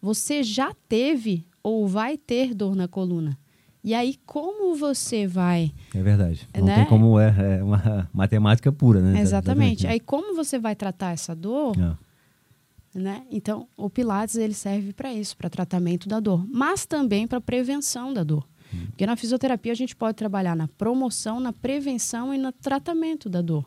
você 0.00 0.42
já 0.42 0.72
teve 0.88 1.44
ou 1.62 1.86
vai 1.86 2.16
ter 2.16 2.54
dor 2.54 2.74
na 2.74 2.88
coluna. 2.88 3.38
E 3.84 3.94
aí, 3.94 4.16
como 4.24 4.76
você 4.76 5.26
vai. 5.26 5.72
É 5.92 6.00
verdade. 6.02 6.48
Não 6.56 6.64
Né? 6.66 6.76
tem 6.76 6.86
como 6.86 7.18
é, 7.18 7.58
é 7.58 7.62
uma 7.64 8.08
matemática 8.12 8.70
pura, 8.70 9.00
né? 9.00 9.20
Exatamente. 9.20 9.86
Aí, 9.86 9.98
como 9.98 10.36
você 10.36 10.58
vai 10.58 10.76
tratar 10.76 11.10
essa 11.12 11.34
dor, 11.34 11.74
É. 11.76 12.98
né? 12.98 13.22
Então, 13.30 13.66
o 13.76 13.90
Pilates 13.90 14.36
ele 14.36 14.54
serve 14.54 14.92
para 14.92 15.12
isso, 15.12 15.36
para 15.36 15.50
tratamento 15.50 16.08
da 16.08 16.20
dor, 16.20 16.46
mas 16.48 16.86
também 16.86 17.26
para 17.26 17.40
prevenção 17.40 18.12
da 18.14 18.22
dor. 18.22 18.46
Porque 18.86 19.04
na 19.04 19.16
fisioterapia 19.16 19.72
a 19.72 19.74
gente 19.74 19.94
pode 19.94 20.16
trabalhar 20.16 20.56
na 20.56 20.66
promoção, 20.66 21.38
na 21.40 21.52
prevenção 21.52 22.32
e 22.32 22.38
no 22.38 22.50
tratamento 22.52 23.28
da 23.28 23.42
dor. 23.42 23.66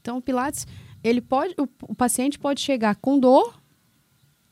Então, 0.00 0.18
o 0.18 0.20
Pilates, 0.22 0.66
ele 1.02 1.20
pode, 1.22 1.54
o, 1.58 1.66
o 1.88 1.94
paciente 1.94 2.38
pode 2.38 2.60
chegar 2.60 2.96
com 2.96 3.18
dor 3.18 3.59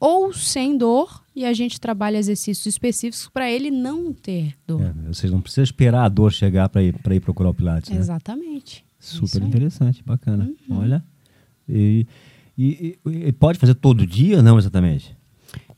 ou 0.01 0.33
sem 0.33 0.77
dor 0.77 1.23
e 1.35 1.45
a 1.45 1.53
gente 1.53 1.81
trabalha 1.81 2.17
exercícios 2.19 2.67
específicos 2.67 3.29
para 3.33 3.51
ele 3.51 3.71
não 3.71 4.13
ter 4.13 4.55
dor. 4.67 4.83
É, 4.83 4.93
vocês 5.13 5.31
não 5.33 5.41
precisam 5.41 5.65
esperar 5.65 6.05
a 6.05 6.09
dor 6.09 6.33
chegar 6.33 6.69
para 6.69 6.83
ir, 6.83 6.93
pra 6.99 7.15
ir 7.15 7.21
procurar 7.21 7.51
o 7.51 7.55
Pilates, 7.55 7.91
né? 7.91 7.97
Exatamente. 7.99 8.85
Super. 8.99 9.43
Uhum. 9.43 9.49
interessante, 9.49 10.03
bacana. 10.05 10.51
Olha. 10.71 11.05
E, 11.69 12.07
e- 12.57 12.99
e- 13.07 13.11
e 13.29 13.33
pode 13.33 13.59
fazer 13.59 13.75
todo 13.75 14.07
dia? 14.07 14.43
Não, 14.43 14.59
exatamente. 14.59 15.17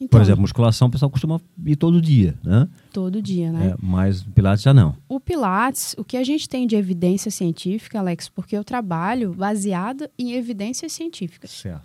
Então, 0.00 0.08
Por 0.18 0.22
exemplo, 0.22 0.40
musculação 0.40 0.88
o 0.88 0.90
pessoal 0.90 1.10
costuma 1.10 1.40
ir 1.66 1.76
todo 1.76 2.00
dia, 2.00 2.36
né? 2.42 2.66
todo 2.92 3.20
dia, 3.20 3.52
né? 3.52 3.68
É, 3.68 3.76
mas 3.80 4.22
Pilates 4.22 4.62
já 4.64 4.72
não. 4.72 4.96
O 5.08 5.20
Pilates, 5.20 5.94
o 5.98 6.02
que 6.04 6.16
a 6.16 6.24
gente 6.24 6.48
tem 6.48 6.66
de 6.66 6.74
evidência 6.74 7.30
científica, 7.30 7.98
Alex, 8.00 8.28
porque 8.28 8.56
eu 8.56 8.64
trabalho 8.64 9.34
baseado 9.34 10.08
em 10.18 10.32
evidências 10.32 10.92
científicas. 10.92 11.50
Certo. 11.50 11.82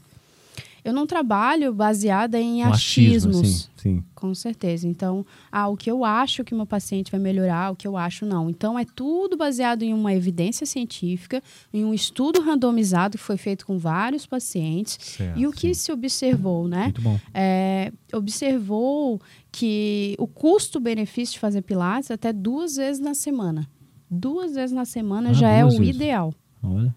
Eu 0.85 0.93
não 0.93 1.07
trabalho 1.07 1.73
baseada 1.73 2.39
em 2.39 2.63
Um 2.63 2.67
achismo, 2.71 3.31
achismos. 3.31 3.47
sim, 3.47 3.69
sim. 3.75 4.03
Com 4.13 4.35
certeza. 4.35 4.87
Então, 4.87 5.25
ah, 5.51 5.67
o 5.67 5.75
que 5.75 5.89
eu 5.89 6.05
acho 6.05 6.43
que 6.43 6.53
meu 6.53 6.65
paciente 6.65 7.11
vai 7.11 7.19
melhorar, 7.19 7.71
o 7.71 7.75
que 7.75 7.87
eu 7.87 7.97
acho 7.97 8.23
não. 8.25 8.49
Então, 8.51 8.77
é 8.77 8.85
tudo 8.85 9.35
baseado 9.35 9.81
em 9.81 9.93
uma 9.93 10.13
evidência 10.13 10.63
científica, 10.65 11.41
em 11.73 11.83
um 11.83 11.91
estudo 11.93 12.39
randomizado 12.39 13.17
que 13.17 13.23
foi 13.23 13.35
feito 13.35 13.65
com 13.65 13.79
vários 13.79 14.25
pacientes. 14.27 14.97
Certo, 15.01 15.39
e 15.39 15.47
o 15.47 15.51
que 15.51 15.73
sim. 15.73 15.81
se 15.85 15.91
observou, 15.91 16.67
né? 16.67 16.83
Muito 16.83 17.01
bom. 17.01 17.19
É, 17.33 17.91
observou 18.13 19.19
que 19.51 20.15
o 20.19 20.27
custo-benefício 20.27 21.33
de 21.33 21.39
fazer 21.39 21.61
pilates 21.63 22.11
é 22.11 22.13
até 22.13 22.31
duas 22.31 22.75
vezes 22.75 22.99
na 23.01 23.15
semana. 23.15 23.67
Duas 24.09 24.53
vezes 24.53 24.71
na 24.71 24.85
semana 24.85 25.31
Ah, 25.31 25.33
já 25.33 25.49
é 25.49 25.65
o 25.65 25.69
vezes. 25.69 25.95
ideal. 25.95 26.33
Olha. 26.61 26.93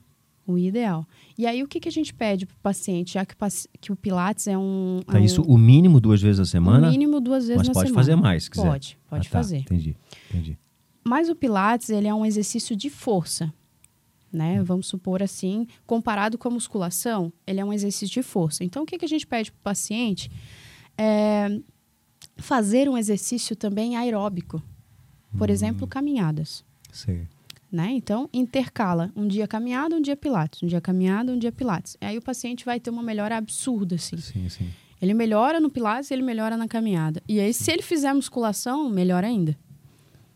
O 0.48 0.56
ideal. 0.56 1.06
E 1.36 1.46
aí, 1.46 1.62
o 1.62 1.68
que, 1.68 1.78
que 1.78 1.90
a 1.90 1.92
gente 1.92 2.12
pede 2.14 2.46
para 2.46 2.54
o 2.54 2.58
paciente, 2.60 3.12
já 3.12 3.26
que, 3.26 3.34
o 3.34 3.38
que 3.78 3.92
o 3.92 3.96
Pilates 3.96 4.46
é 4.46 4.56
um. 4.56 5.00
Tá 5.06 5.18
é 5.18 5.20
um- 5.20 5.24
isso 5.24 5.42
o 5.42 5.58
mínimo 5.58 6.00
duas 6.00 6.22
vezes 6.22 6.40
a 6.40 6.44
semana, 6.46 6.86
no 6.86 6.90
mínimo 6.90 7.20
duas 7.20 7.46
vezes 7.46 7.58
mas 7.58 7.68
na 7.68 7.74
pode 7.74 7.88
semana. 7.90 8.02
fazer 8.02 8.16
mais, 8.16 8.44
se 8.44 8.50
quiser. 8.50 8.66
Pode, 8.66 8.98
pode 9.10 9.28
Ah, 9.28 9.30
tá, 9.30 9.38
fazer. 9.38 9.58
Entendi, 9.58 9.94
entendi. 10.30 10.58
Mas 11.04 11.28
o 11.28 11.34
Pilates, 11.36 11.90
ele 11.90 12.08
é 12.08 12.14
um 12.14 12.24
exercício 12.24 12.74
de 12.74 12.88
força, 12.88 13.44
Hum. 13.44 14.38
né? 14.38 14.62
Vamos 14.62 14.86
supor 14.86 15.22
assim, 15.22 15.66
comparado 15.86 16.38
com 16.38 16.48
a 16.48 16.50
musculação, 16.50 17.30
ele 17.46 17.60
é 17.60 17.64
um 17.64 17.72
exercício 17.72 18.08
de 18.14 18.22
força. 18.22 18.64
Então, 18.64 18.84
o 18.84 18.86
que, 18.86 18.96
que 18.96 19.04
a 19.04 19.08
gente 19.08 19.26
pede 19.26 19.52
para 19.52 19.58
o 19.60 19.62
paciente? 19.62 20.30
É 20.96 21.60
fazer 22.36 22.88
um 22.88 22.96
exercício 22.96 23.54
também 23.54 23.96
aeróbico. 23.96 24.62
Hum. 25.34 25.38
Por 25.38 25.50
exemplo, 25.50 25.86
caminhadas. 25.86 26.64
Sei. 26.92 27.26
Né? 27.70 27.90
Então, 27.92 28.28
intercala. 28.32 29.12
Um 29.14 29.28
dia 29.28 29.46
caminhada, 29.46 29.94
um 29.94 30.00
dia 30.00 30.16
pilates. 30.16 30.62
Um 30.62 30.66
dia 30.66 30.80
caminhada, 30.80 31.32
um 31.32 31.38
dia 31.38 31.52
pilates. 31.52 31.96
Aí 32.00 32.16
o 32.16 32.22
paciente 32.22 32.64
vai 32.64 32.80
ter 32.80 32.88
uma 32.88 33.02
melhora 33.02 33.37
absurda, 33.37 33.96
assim. 33.96 34.16
Sim, 34.16 34.48
sim. 34.48 34.68
Ele 35.00 35.14
melhora 35.14 35.60
no 35.60 35.70
pilates, 35.70 36.10
ele 36.10 36.22
melhora 36.22 36.56
na 36.56 36.66
caminhada. 36.66 37.22
E 37.28 37.38
aí, 37.38 37.52
se 37.52 37.70
ele 37.70 37.82
fizer 37.82 38.12
musculação, 38.12 38.88
melhor 38.88 39.22
ainda. 39.22 39.56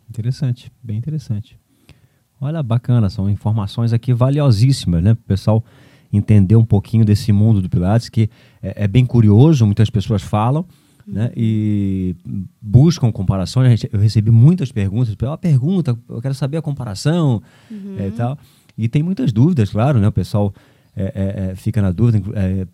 Interessante, 0.09 0.71
bem 0.83 0.99
interessante. 0.99 1.59
Olha, 2.41 2.63
bacana, 2.63 3.09
são 3.09 3.31
informações 3.31 3.93
aqui 3.93 4.13
valiosíssimas, 4.13 5.03
né? 5.03 5.15
Para 5.15 5.23
o 5.23 5.27
pessoal 5.27 5.65
entender 6.13 6.57
um 6.57 6.65
pouquinho 6.65 7.05
desse 7.05 7.33
mundo 7.33 7.63
do 7.63 7.71
Pilates, 7.71 8.09
que 8.09 8.29
é, 8.63 8.85
é 8.85 8.89
bem 8.89 9.07
curioso, 9.07 9.65
muitas 9.65 9.89
pessoas 9.89 10.21
falam, 10.23 10.67
né? 11.07 11.31
E 11.37 12.17
buscam 12.61 13.11
comparações. 13.11 13.85
Eu 13.93 14.01
recebi 14.01 14.31
muitas 14.31 14.73
perguntas, 14.73 15.15
uma 15.21 15.39
pergunta, 15.39 15.99
eu 16.09 16.21
quero 16.21 16.35
saber 16.35 16.57
a 16.57 16.63
comparação 16.63 17.43
é, 17.99 18.09
e 18.09 18.11
tal. 18.13 18.39
E 18.77 18.89
tem 18.89 19.03
muitas 19.03 19.33
dúvidas, 19.33 19.71
claro, 19.71 19.99
né? 19.99 20.09
O 20.09 20.13
pessoal 20.13 20.53
é, 20.97 21.51
é, 21.51 21.55
fica 21.55 21.81
na 21.81 21.91
dúvida, 21.91 22.23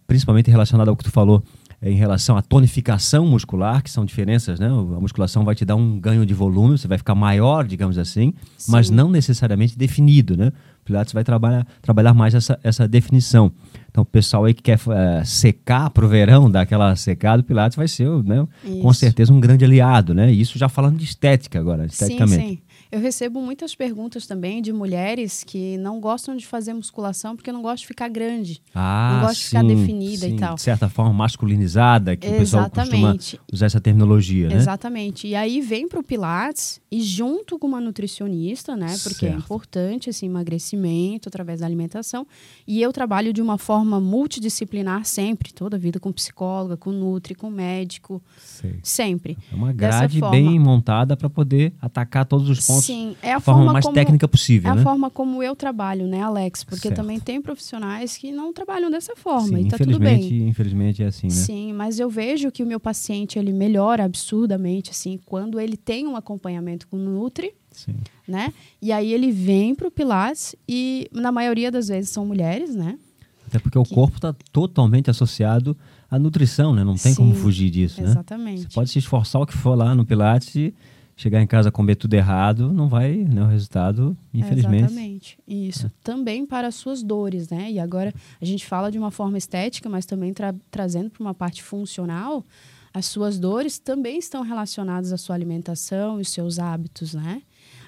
principalmente 0.06 0.50
relacionado 0.50 0.88
ao 0.88 0.96
que 0.96 1.04
tu 1.04 1.10
falou, 1.10 1.42
em 1.80 1.94
relação 1.94 2.36
à 2.36 2.42
tonificação 2.42 3.24
muscular, 3.24 3.82
que 3.82 3.90
são 3.90 4.04
diferenças, 4.04 4.58
né? 4.58 4.66
A 4.66 5.00
musculação 5.00 5.44
vai 5.44 5.54
te 5.54 5.64
dar 5.64 5.76
um 5.76 5.98
ganho 5.98 6.26
de 6.26 6.34
volume, 6.34 6.76
você 6.76 6.88
vai 6.88 6.98
ficar 6.98 7.14
maior, 7.14 7.66
digamos 7.66 7.98
assim, 7.98 8.34
mas 8.68 8.88
Sim. 8.88 8.94
não 8.94 9.08
necessariamente 9.08 9.78
definido, 9.78 10.36
né? 10.36 10.48
O 10.82 10.84
Pilates 10.84 11.12
vai 11.12 11.22
trabalhar, 11.22 11.66
trabalhar 11.80 12.14
mais 12.14 12.34
essa, 12.34 12.58
essa 12.64 12.88
definição. 12.88 13.52
Então, 13.98 14.02
o 14.04 14.06
pessoal 14.06 14.44
aí 14.44 14.54
que 14.54 14.62
quer 14.62 14.78
eh, 14.78 15.24
secar 15.24 15.90
pro 15.90 16.06
verão, 16.06 16.48
dar 16.48 16.60
aquela 16.60 16.94
secada, 16.94 17.42
o 17.42 17.44
Pilates 17.44 17.76
vai 17.76 17.88
ser, 17.88 18.08
né, 18.22 18.46
com 18.80 18.92
certeza, 18.92 19.32
um 19.32 19.40
grande 19.40 19.64
aliado, 19.64 20.14
né? 20.14 20.30
Isso 20.30 20.56
já 20.56 20.68
falando 20.68 20.96
de 20.98 21.04
estética 21.04 21.58
agora, 21.58 21.82
Sim, 21.82 21.88
esteticamente. 21.88 22.48
sim. 22.48 22.58
Eu 22.90 23.00
recebo 23.00 23.40
muitas 23.42 23.74
perguntas 23.74 24.26
também 24.26 24.62
de 24.62 24.72
mulheres 24.72 25.44
que 25.44 25.76
não 25.78 26.00
gostam 26.00 26.34
de 26.36 26.46
fazer 26.46 26.72
musculação 26.72 27.36
porque 27.36 27.52
não 27.52 27.60
gostam 27.60 27.82
de 27.82 27.86
ficar 27.86 28.08
grande. 28.08 28.62
Ah, 28.74 29.12
Não 29.20 29.26
gosto 29.28 29.40
de 29.40 29.46
ficar 29.46 29.60
sim, 29.60 29.66
definida 29.68 30.26
e 30.26 30.30
sim. 30.30 30.36
tal. 30.36 30.54
De 30.54 30.62
certa 30.62 30.88
forma, 30.88 31.12
masculinizada, 31.12 32.16
que 32.16 32.26
o 32.26 32.30
pessoal 32.30 32.64
costuma 32.70 32.86
Exatamente. 32.96 33.40
usar 33.52 33.66
essa 33.66 33.80
terminologia, 33.80 34.48
né? 34.48 34.56
Exatamente. 34.56 35.26
E 35.26 35.34
aí 35.34 35.60
vem 35.60 35.86
para 35.86 36.00
o 36.00 36.02
Pilates 36.02 36.80
e 36.90 37.02
junto 37.02 37.58
com 37.58 37.66
uma 37.66 37.80
nutricionista, 37.80 38.74
né? 38.74 38.96
Porque 39.02 39.26
é 39.26 39.30
Certo. 39.30 39.38
importante 39.44 40.08
esse 40.10 40.24
emagrecimento 40.24 41.28
através 41.28 41.60
da 41.60 41.66
alimentação. 41.66 42.26
E 42.66 42.80
eu 42.80 42.92
trabalho 42.92 43.32
de 43.32 43.42
uma 43.42 43.58
forma 43.58 44.00
multidisciplinar 44.00 45.04
sempre, 45.04 45.52
toda 45.52 45.76
a 45.76 45.78
vida 45.78 46.00
com 46.00 46.10
psicóloga, 46.12 46.76
com 46.76 46.90
nutri, 46.90 47.34
com 47.34 47.50
médico, 47.50 48.22
Sei. 48.38 48.78
sempre. 48.82 49.36
É 49.52 49.54
uma 49.54 49.72
grade 49.72 50.20
forma. 50.20 50.34
bem 50.34 50.58
montada 50.58 51.16
para 51.16 51.28
poder 51.28 51.74
atacar 51.80 52.24
todos 52.24 52.48
os 52.48 52.66
pontos 52.66 52.77
Sim, 52.82 53.16
é 53.22 53.32
a 53.32 53.40
forma 53.40 53.60
forma 53.60 53.72
mais 53.74 53.84
como 53.84 53.94
técnica 53.94 54.26
É 54.26 54.28
possível, 54.28 54.70
a 54.70 54.74
né? 54.74 54.82
forma 54.82 55.10
como 55.10 55.42
eu 55.42 55.54
trabalho, 55.56 56.06
né, 56.06 56.20
Alex? 56.22 56.64
Porque 56.64 56.88
Certo. 56.88 56.96
também 56.96 57.18
tem 57.20 57.40
profissionais 57.42 58.16
que 58.16 58.30
não 58.32 58.52
trabalham 58.52 58.90
dessa 58.90 59.14
forma 59.16 59.58
Sim, 59.58 59.66
e 59.66 59.68
tá 59.68 59.78
tudo 59.78 59.98
bem. 59.98 60.48
infelizmente 60.48 61.02
é 61.02 61.06
assim, 61.06 61.26
né? 61.28 61.32
Sim, 61.32 61.72
mas 61.72 61.98
eu 61.98 62.08
vejo 62.10 62.50
que 62.50 62.62
o 62.62 62.66
meu 62.66 62.80
paciente 62.80 63.38
ele 63.38 63.52
melhora 63.52 64.04
absurdamente 64.04 64.90
assim 64.90 65.18
quando 65.26 65.58
ele 65.60 65.76
tem 65.76 66.06
um 66.06 66.16
acompanhamento 66.16 66.86
com 66.88 66.96
o 66.96 67.00
Nutri, 67.00 67.52
Sim. 67.72 67.94
né? 68.26 68.52
E 68.80 68.92
aí 68.92 69.12
ele 69.12 69.30
vem 69.32 69.74
pro 69.74 69.90
Pilates 69.90 70.54
e 70.68 71.08
na 71.12 71.30
maioria 71.32 71.70
das 71.70 71.88
vezes 71.88 72.10
são 72.10 72.24
mulheres, 72.26 72.74
né? 72.74 72.98
Até 73.46 73.58
porque 73.58 73.78
o 73.78 73.82
Que- 73.82 73.94
corpo 73.94 74.16
está 74.16 74.34
totalmente 74.52 75.08
associado 75.10 75.74
à 76.10 76.18
nutrição, 76.18 76.74
né? 76.74 76.84
Não 76.84 76.96
tem 76.96 77.14
como 77.14 77.34
Sim, 77.34 77.40
fugir 77.40 77.70
disso, 77.70 78.02
né? 78.02 78.08
Exatamente. 78.10 78.62
Você 78.62 78.68
pode 78.74 78.90
se 78.90 78.98
esforçar 78.98 79.40
o 79.40 79.46
que 79.46 79.54
for 79.56 79.74
lá 79.74 79.94
no 79.94 80.04
Pilates 80.04 80.54
e 80.54 80.74
chegar 81.18 81.42
em 81.42 81.46
casa 81.48 81.72
comer 81.72 81.96
tudo 81.96 82.14
errado, 82.14 82.72
não 82.72 82.88
vai, 82.88 83.16
né? 83.16 83.42
O 83.42 83.46
resultado, 83.48 84.16
infelizmente. 84.32 84.84
Exatamente. 84.84 85.38
Isso. 85.48 85.90
Também 86.02 86.46
para 86.46 86.68
as 86.68 86.76
suas 86.76 87.02
dores, 87.02 87.48
né? 87.50 87.70
E 87.72 87.80
agora 87.80 88.14
a 88.40 88.44
gente 88.44 88.64
fala 88.64 88.88
de 88.88 88.96
uma 88.96 89.10
forma 89.10 89.36
estética, 89.36 89.88
mas 89.88 90.06
também 90.06 90.32
tra- 90.32 90.54
trazendo 90.70 91.10
para 91.10 91.20
uma 91.20 91.34
parte 91.34 91.60
funcional, 91.60 92.46
as 92.94 93.06
suas 93.06 93.36
dores 93.36 93.80
também 93.80 94.16
estão 94.18 94.42
relacionadas 94.42 95.12
à 95.12 95.16
sua 95.16 95.34
alimentação 95.34 96.18
e 96.18 96.22
os 96.22 96.28
seus 96.28 96.60
hábitos, 96.60 97.14
né? 97.14 97.42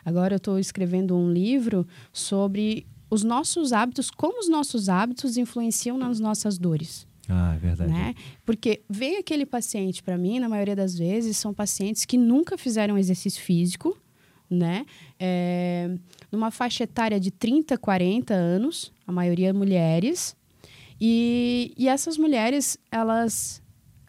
Agora 0.04 0.34
eu 0.34 0.38
estou 0.38 0.58
escrevendo 0.58 1.16
um 1.16 1.32
livro 1.32 1.86
sobre 2.12 2.84
os 3.08 3.22
nossos 3.22 3.72
hábitos, 3.72 4.10
como 4.10 4.40
os 4.40 4.48
nossos 4.48 4.88
hábitos 4.88 5.36
influenciam 5.36 5.96
nas 5.96 6.18
nossas 6.18 6.58
dores. 6.58 7.06
Ah, 7.30 7.54
é 7.54 7.58
verdade. 7.58 7.92
Né? 7.92 8.14
Porque 8.44 8.82
vem 8.88 9.16
aquele 9.16 9.46
paciente 9.46 10.02
para 10.02 10.18
mim, 10.18 10.40
na 10.40 10.48
maioria 10.48 10.74
das 10.74 10.98
vezes, 10.98 11.36
são 11.36 11.54
pacientes 11.54 12.04
que 12.04 12.18
nunca 12.18 12.58
fizeram 12.58 12.98
exercício 12.98 13.40
físico, 13.40 13.96
né? 14.50 14.84
É, 15.18 15.96
numa 16.32 16.50
faixa 16.50 16.82
etária 16.82 17.20
de 17.20 17.30
30, 17.30 17.78
40 17.78 18.34
anos, 18.34 18.92
a 19.06 19.12
maioria 19.12 19.54
mulheres. 19.54 20.36
E, 21.00 21.72
e 21.78 21.88
essas 21.88 22.18
mulheres, 22.18 22.76
elas 22.90 23.62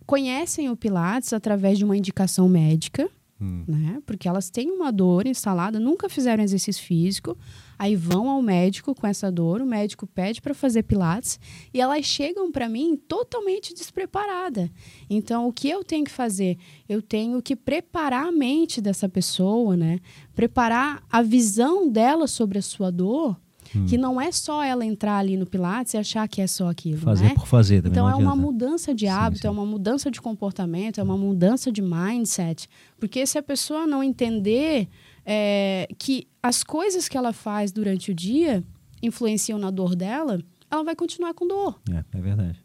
conhecem 0.05 0.69
o 0.69 0.75
Pilates 0.75 1.31
através 1.31 1.77
de 1.77 1.85
uma 1.85 1.95
indicação 1.95 2.49
médica, 2.49 3.07
hum. 3.39 3.63
né? 3.67 4.01
Porque 4.05 4.27
elas 4.27 4.49
têm 4.49 4.71
uma 4.71 4.91
dor 4.91 5.27
instalada, 5.27 5.79
nunca 5.79 6.09
fizeram 6.09 6.43
exercício 6.43 6.83
físico, 6.83 7.37
aí 7.81 7.95
vão 7.95 8.29
ao 8.29 8.43
médico 8.43 8.93
com 8.93 9.07
essa 9.07 9.31
dor, 9.31 9.59
o 9.59 9.65
médico 9.65 10.05
pede 10.05 10.39
para 10.39 10.53
fazer 10.53 10.83
Pilates 10.83 11.39
e 11.73 11.81
elas 11.81 12.05
chegam 12.05 12.51
para 12.51 12.69
mim 12.69 12.95
totalmente 12.95 13.73
despreparada. 13.73 14.69
Então, 15.09 15.47
o 15.47 15.51
que 15.51 15.67
eu 15.67 15.83
tenho 15.83 16.05
que 16.05 16.11
fazer? 16.11 16.59
Eu 16.87 17.01
tenho 17.01 17.41
que 17.41 17.55
preparar 17.55 18.27
a 18.27 18.31
mente 18.31 18.79
dessa 18.79 19.09
pessoa, 19.09 19.75
né? 19.75 19.99
Preparar 20.35 21.01
a 21.11 21.23
visão 21.23 21.89
dela 21.89 22.27
sobre 22.27 22.59
a 22.59 22.61
sua 22.61 22.91
dor 22.91 23.35
Hum. 23.75 23.85
Que 23.85 23.97
não 23.97 24.19
é 24.19 24.31
só 24.31 24.61
ela 24.61 24.85
entrar 24.85 25.17
ali 25.17 25.37
no 25.37 25.45
Pilates 25.45 25.93
e 25.93 25.97
achar 25.97 26.27
que 26.27 26.41
é 26.41 26.47
só 26.47 26.69
aquilo. 26.69 26.97
Fazer 26.97 27.25
né? 27.25 27.33
por 27.33 27.47
fazer 27.47 27.77
também. 27.77 27.91
Então 27.91 28.09
é 28.09 28.15
uma 28.15 28.35
mudança 28.35 28.93
de 28.93 29.07
hábito, 29.07 29.37
sim, 29.37 29.41
sim. 29.43 29.47
é 29.47 29.49
uma 29.49 29.65
mudança 29.65 30.11
de 30.11 30.19
comportamento, 30.19 30.99
é 30.99 31.03
uma 31.03 31.17
mudança 31.17 31.71
de 31.71 31.81
mindset. 31.81 32.67
Porque 32.99 33.25
se 33.25 33.37
a 33.37 33.43
pessoa 33.43 33.87
não 33.87 34.03
entender 34.03 34.89
é, 35.25 35.87
que 35.97 36.27
as 36.41 36.63
coisas 36.63 37.07
que 37.07 37.17
ela 37.17 37.33
faz 37.33 37.71
durante 37.71 38.11
o 38.11 38.13
dia 38.13 38.63
influenciam 39.01 39.57
na 39.57 39.71
dor 39.71 39.95
dela, 39.95 40.39
ela 40.69 40.83
vai 40.83 40.95
continuar 40.95 41.33
com 41.33 41.47
dor. 41.47 41.79
É, 41.89 42.17
é 42.17 42.21
verdade. 42.21 42.63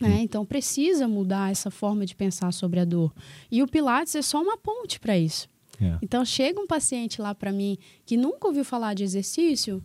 É, 0.00 0.20
então 0.20 0.46
precisa 0.46 1.08
mudar 1.08 1.50
essa 1.50 1.70
forma 1.70 2.06
de 2.06 2.14
pensar 2.14 2.52
sobre 2.52 2.78
a 2.78 2.84
dor. 2.84 3.12
E 3.50 3.62
o 3.62 3.66
Pilates 3.66 4.14
é 4.14 4.22
só 4.22 4.40
uma 4.40 4.56
ponte 4.56 5.00
para 5.00 5.18
isso. 5.18 5.48
É. 5.80 5.98
Então 6.02 6.24
chega 6.24 6.60
um 6.60 6.66
paciente 6.66 7.20
lá 7.20 7.34
para 7.34 7.52
mim 7.52 7.76
que 8.04 8.16
nunca 8.16 8.46
ouviu 8.46 8.64
falar 8.64 8.94
de 8.94 9.02
exercício, 9.02 9.82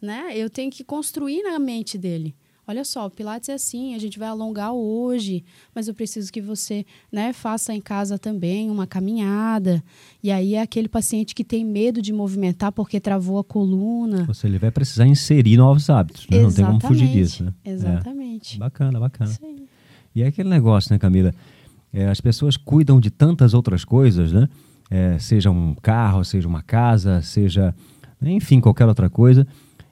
né? 0.00 0.32
Eu 0.34 0.50
tenho 0.50 0.70
que 0.70 0.84
construir 0.84 1.42
na 1.42 1.58
mente 1.58 1.96
dele. 1.96 2.34
Olha 2.68 2.84
só, 2.84 3.06
o 3.06 3.10
Pilates 3.10 3.48
é 3.48 3.54
assim, 3.54 3.94
a 3.94 3.98
gente 3.98 4.18
vai 4.18 4.26
alongar 4.26 4.72
hoje, 4.72 5.44
mas 5.72 5.86
eu 5.86 5.94
preciso 5.94 6.32
que 6.32 6.40
você 6.40 6.84
né, 7.12 7.32
faça 7.32 7.72
em 7.72 7.80
casa 7.80 8.18
também 8.18 8.68
uma 8.68 8.88
caminhada. 8.88 9.80
E 10.20 10.32
aí 10.32 10.56
é 10.56 10.62
aquele 10.62 10.88
paciente 10.88 11.32
que 11.32 11.44
tem 11.44 11.64
medo 11.64 12.02
de 12.02 12.12
movimentar 12.12 12.72
porque 12.72 12.98
travou 12.98 13.38
a 13.38 13.44
coluna. 13.44 14.24
Você 14.24 14.48
ele 14.48 14.58
vai 14.58 14.72
precisar 14.72 15.06
inserir 15.06 15.56
novos 15.56 15.88
hábitos, 15.88 16.26
né? 16.28 16.42
não 16.42 16.52
tem 16.52 16.64
como 16.64 16.80
fugir 16.80 17.08
disso. 17.08 17.44
Né? 17.44 17.54
Exatamente. 17.64 18.56
É. 18.56 18.58
Bacana, 18.58 18.98
bacana. 18.98 19.30
Sim. 19.30 19.66
E 20.12 20.22
é 20.22 20.26
aquele 20.26 20.48
negócio, 20.48 20.92
né, 20.92 20.98
Camila? 20.98 21.32
É, 21.92 22.08
as 22.08 22.20
pessoas 22.20 22.56
cuidam 22.56 22.98
de 22.98 23.10
tantas 23.10 23.54
outras 23.54 23.84
coisas, 23.84 24.32
né? 24.32 24.48
É, 24.90 25.18
seja 25.20 25.50
um 25.50 25.74
carro, 25.74 26.24
seja 26.24 26.48
uma 26.48 26.62
casa, 26.62 27.22
seja, 27.22 27.72
enfim, 28.20 28.60
qualquer 28.60 28.86
outra 28.86 29.08
coisa 29.08 29.46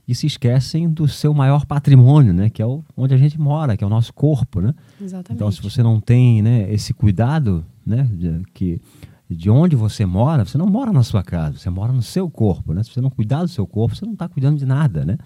e 0.06 0.14
se 0.14 0.26
esquecem 0.26 0.88
do 0.88 1.08
seu 1.08 1.32
maior 1.32 1.64
patrimônio, 1.64 2.32
né, 2.32 2.50
que 2.50 2.60
é 2.60 2.66
o, 2.66 2.84
onde 2.96 3.14
a 3.14 3.16
gente 3.16 3.40
mora, 3.40 3.76
que 3.76 3.82
é 3.82 3.86
o 3.86 3.90
nosso 3.90 4.12
corpo, 4.12 4.60
né? 4.60 4.74
Exatamente. 5.00 5.34
Então, 5.34 5.50
se 5.50 5.62
você 5.62 5.82
não 5.82 6.00
tem, 6.00 6.42
né, 6.42 6.70
esse 6.72 6.92
cuidado, 6.92 7.64
né, 7.86 8.08
de, 8.12 8.42
que 8.52 8.80
de 9.28 9.50
onde 9.50 9.74
você 9.74 10.04
mora, 10.04 10.44
você 10.44 10.58
não 10.58 10.66
mora 10.66 10.92
na 10.92 11.02
sua 11.02 11.22
casa, 11.22 11.58
você 11.58 11.70
mora 11.70 11.92
no 11.92 12.02
seu 12.02 12.30
corpo, 12.30 12.74
né? 12.74 12.82
Se 12.82 12.90
você 12.90 13.00
não 13.00 13.10
cuidar 13.10 13.42
do 13.42 13.48
seu 13.48 13.66
corpo, 13.66 13.96
você 13.96 14.04
não 14.04 14.12
está 14.12 14.28
cuidando 14.28 14.58
de 14.58 14.66
nada, 14.66 15.04
né? 15.04 15.16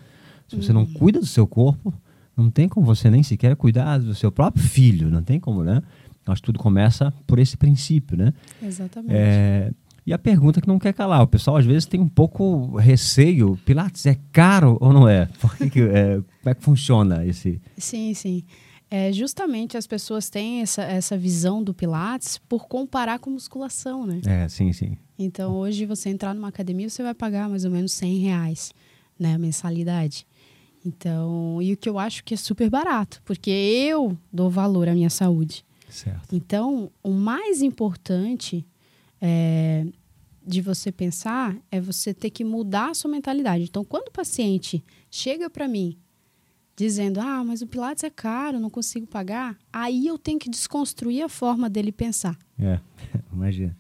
Se 0.47 0.57
você 0.57 0.73
uhum. 0.73 0.79
não 0.79 0.87
cuida 0.87 1.19
do 1.19 1.27
seu 1.27 1.47
corpo, 1.47 1.93
não 2.37 2.49
tem 2.49 2.69
como 2.69 2.87
você 2.87 3.11
nem 3.11 3.23
sequer 3.23 3.57
cuidar 3.57 3.99
do 3.99 4.15
seu 4.15 4.31
próprio 4.31 4.63
filho, 4.63 5.11
não 5.11 5.23
tem 5.23 5.41
como, 5.41 5.65
né? 5.65 5.83
Acho 6.27 6.43
que 6.43 6.47
tudo 6.47 6.59
começa 6.59 7.13
por 7.27 7.39
esse 7.39 7.57
princípio, 7.57 8.17
né? 8.17 8.33
Exatamente. 8.63 9.15
É, 9.15 9.73
e 10.09 10.13
a 10.15 10.19
pergunta 10.19 10.59
que 10.59 10.67
não 10.67 10.79
quer 10.79 10.95
calar, 10.95 11.21
o 11.21 11.27
pessoal 11.27 11.59
às 11.59 11.67
vezes 11.67 11.85
tem 11.85 12.01
um 12.01 12.09
pouco 12.09 12.77
receio, 12.77 13.59
Pilates 13.67 14.07
é 14.07 14.17
caro 14.33 14.79
ou 14.81 14.91
não 14.91 15.07
é? 15.07 15.27
Por 15.39 15.55
que 15.55 15.69
que, 15.69 15.81
é 15.83 16.15
como 16.15 16.47
é 16.47 16.55
que 16.55 16.63
funciona 16.63 17.27
esse... 17.27 17.61
Sim, 17.77 18.15
sim. 18.15 18.43
É, 18.91 19.13
justamente 19.13 19.77
as 19.77 19.87
pessoas 19.87 20.31
têm 20.31 20.63
essa, 20.63 20.81
essa 20.83 21.15
visão 21.15 21.63
do 21.63 21.75
Pilates 21.75 22.39
por 22.49 22.67
comparar 22.67 23.19
com 23.19 23.29
musculação, 23.29 24.07
né? 24.07 24.23
É, 24.25 24.49
sim, 24.49 24.73
sim. 24.73 24.97
Então, 25.19 25.55
hoje 25.55 25.85
você 25.85 26.09
entrar 26.09 26.33
numa 26.33 26.49
academia, 26.49 26.89
você 26.89 27.03
vai 27.03 27.13
pagar 27.13 27.47
mais 27.47 27.67
ou 27.67 27.71
menos 27.71 27.93
100 27.93 28.17
reais, 28.17 28.73
né? 29.19 29.35
A 29.35 29.39
mensalidade. 29.39 30.27
Então, 30.87 31.61
e 31.61 31.75
o 31.75 31.77
que 31.77 31.87
eu 31.87 31.99
acho 31.99 32.25
que 32.25 32.33
é 32.33 32.37
super 32.39 32.71
barato, 32.71 33.21
porque 33.27 33.51
eu 33.51 34.17
dou 34.33 34.49
valor 34.49 34.89
à 34.89 34.95
minha 34.95 35.11
saúde. 35.11 35.67
Certo. 35.91 36.35
Então, 36.35 36.91
o 37.03 37.11
mais 37.11 37.61
importante 37.61 38.65
é, 39.21 39.87
de 40.47 40.61
você 40.61 40.91
pensar 40.91 41.57
é 41.71 41.81
você 41.81 42.15
ter 42.15 42.31
que 42.31 42.45
mudar 42.45 42.91
a 42.91 42.95
sua 42.95 43.11
mentalidade. 43.11 43.65
Então, 43.65 43.85
quando 43.85 44.09
o 44.09 44.13
paciente 44.13 44.83
chega 45.11 45.51
para 45.51 45.69
mim 45.69 45.99
dizendo: 46.77 47.21
"Ah, 47.21 47.45
mas 47.45 47.61
o 47.61 47.67
Pilates 47.67 48.05
é 48.05 48.11
caro, 48.11 48.61
não 48.61 48.71
consigo 48.71 49.07
pagar", 49.07 49.59
aí 49.73 50.07
eu 50.07 50.19
tenho 50.19 50.39
que 50.39 50.49
desconstruir 50.49 51.23
a 51.23 51.29
forma 51.29 51.69
dele 51.69 51.93
pensar. 51.93 52.39
É, 52.59 52.81
imagina. 53.33 53.77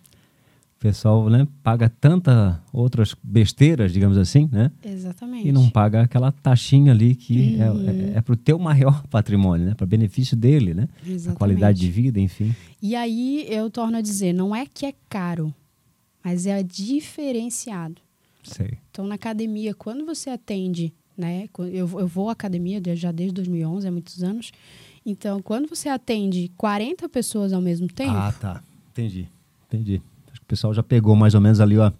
O 0.78 0.80
pessoal 0.80 1.28
né, 1.28 1.44
paga 1.60 1.88
tanta 1.88 2.62
outras 2.72 3.12
besteiras, 3.20 3.92
digamos 3.92 4.16
assim, 4.16 4.48
né? 4.52 4.70
Exatamente. 4.84 5.48
E 5.48 5.50
não 5.50 5.68
paga 5.68 6.02
aquela 6.02 6.30
taxinha 6.30 6.92
ali 6.92 7.16
que 7.16 7.60
é, 7.60 7.68
uhum. 7.68 7.88
é, 7.88 7.90
é, 7.90 8.12
é 8.18 8.20
para 8.20 8.32
o 8.32 8.36
teu 8.36 8.60
maior 8.60 9.02
patrimônio, 9.10 9.66
né? 9.66 9.74
Para 9.74 9.84
benefício 9.84 10.36
dele, 10.36 10.74
né? 10.74 10.88
Exatamente. 11.04 11.30
A 11.30 11.34
qualidade 11.36 11.80
de 11.80 11.90
vida, 11.90 12.20
enfim. 12.20 12.54
E 12.80 12.94
aí 12.94 13.44
eu 13.48 13.68
torno 13.68 13.96
a 13.96 14.00
dizer, 14.00 14.32
não 14.32 14.54
é 14.54 14.66
que 14.66 14.86
é 14.86 14.94
caro, 15.08 15.52
mas 16.22 16.46
é 16.46 16.62
diferenciado. 16.62 18.00
Sei. 18.44 18.78
Então, 18.92 19.04
na 19.04 19.16
academia, 19.16 19.74
quando 19.74 20.06
você 20.06 20.30
atende, 20.30 20.94
né? 21.16 21.48
Eu, 21.58 21.90
eu 21.98 22.06
vou 22.06 22.28
à 22.28 22.32
academia 22.32 22.80
já 22.94 23.10
desde 23.10 23.34
2011, 23.34 23.88
há 23.88 23.90
muitos 23.90 24.22
anos. 24.22 24.52
Então, 25.04 25.42
quando 25.42 25.68
você 25.68 25.88
atende 25.88 26.52
40 26.56 27.08
pessoas 27.08 27.52
ao 27.52 27.60
mesmo 27.60 27.88
tempo... 27.88 28.12
Ah, 28.12 28.30
tá. 28.30 28.62
Entendi. 28.92 29.28
Entendi. 29.66 30.00
Pessoal 30.48 30.72
já 30.72 30.82
pegou 30.82 31.14
mais 31.14 31.34
ou 31.34 31.40
menos 31.40 31.60
ali, 31.60 31.76
ó, 31.76 31.92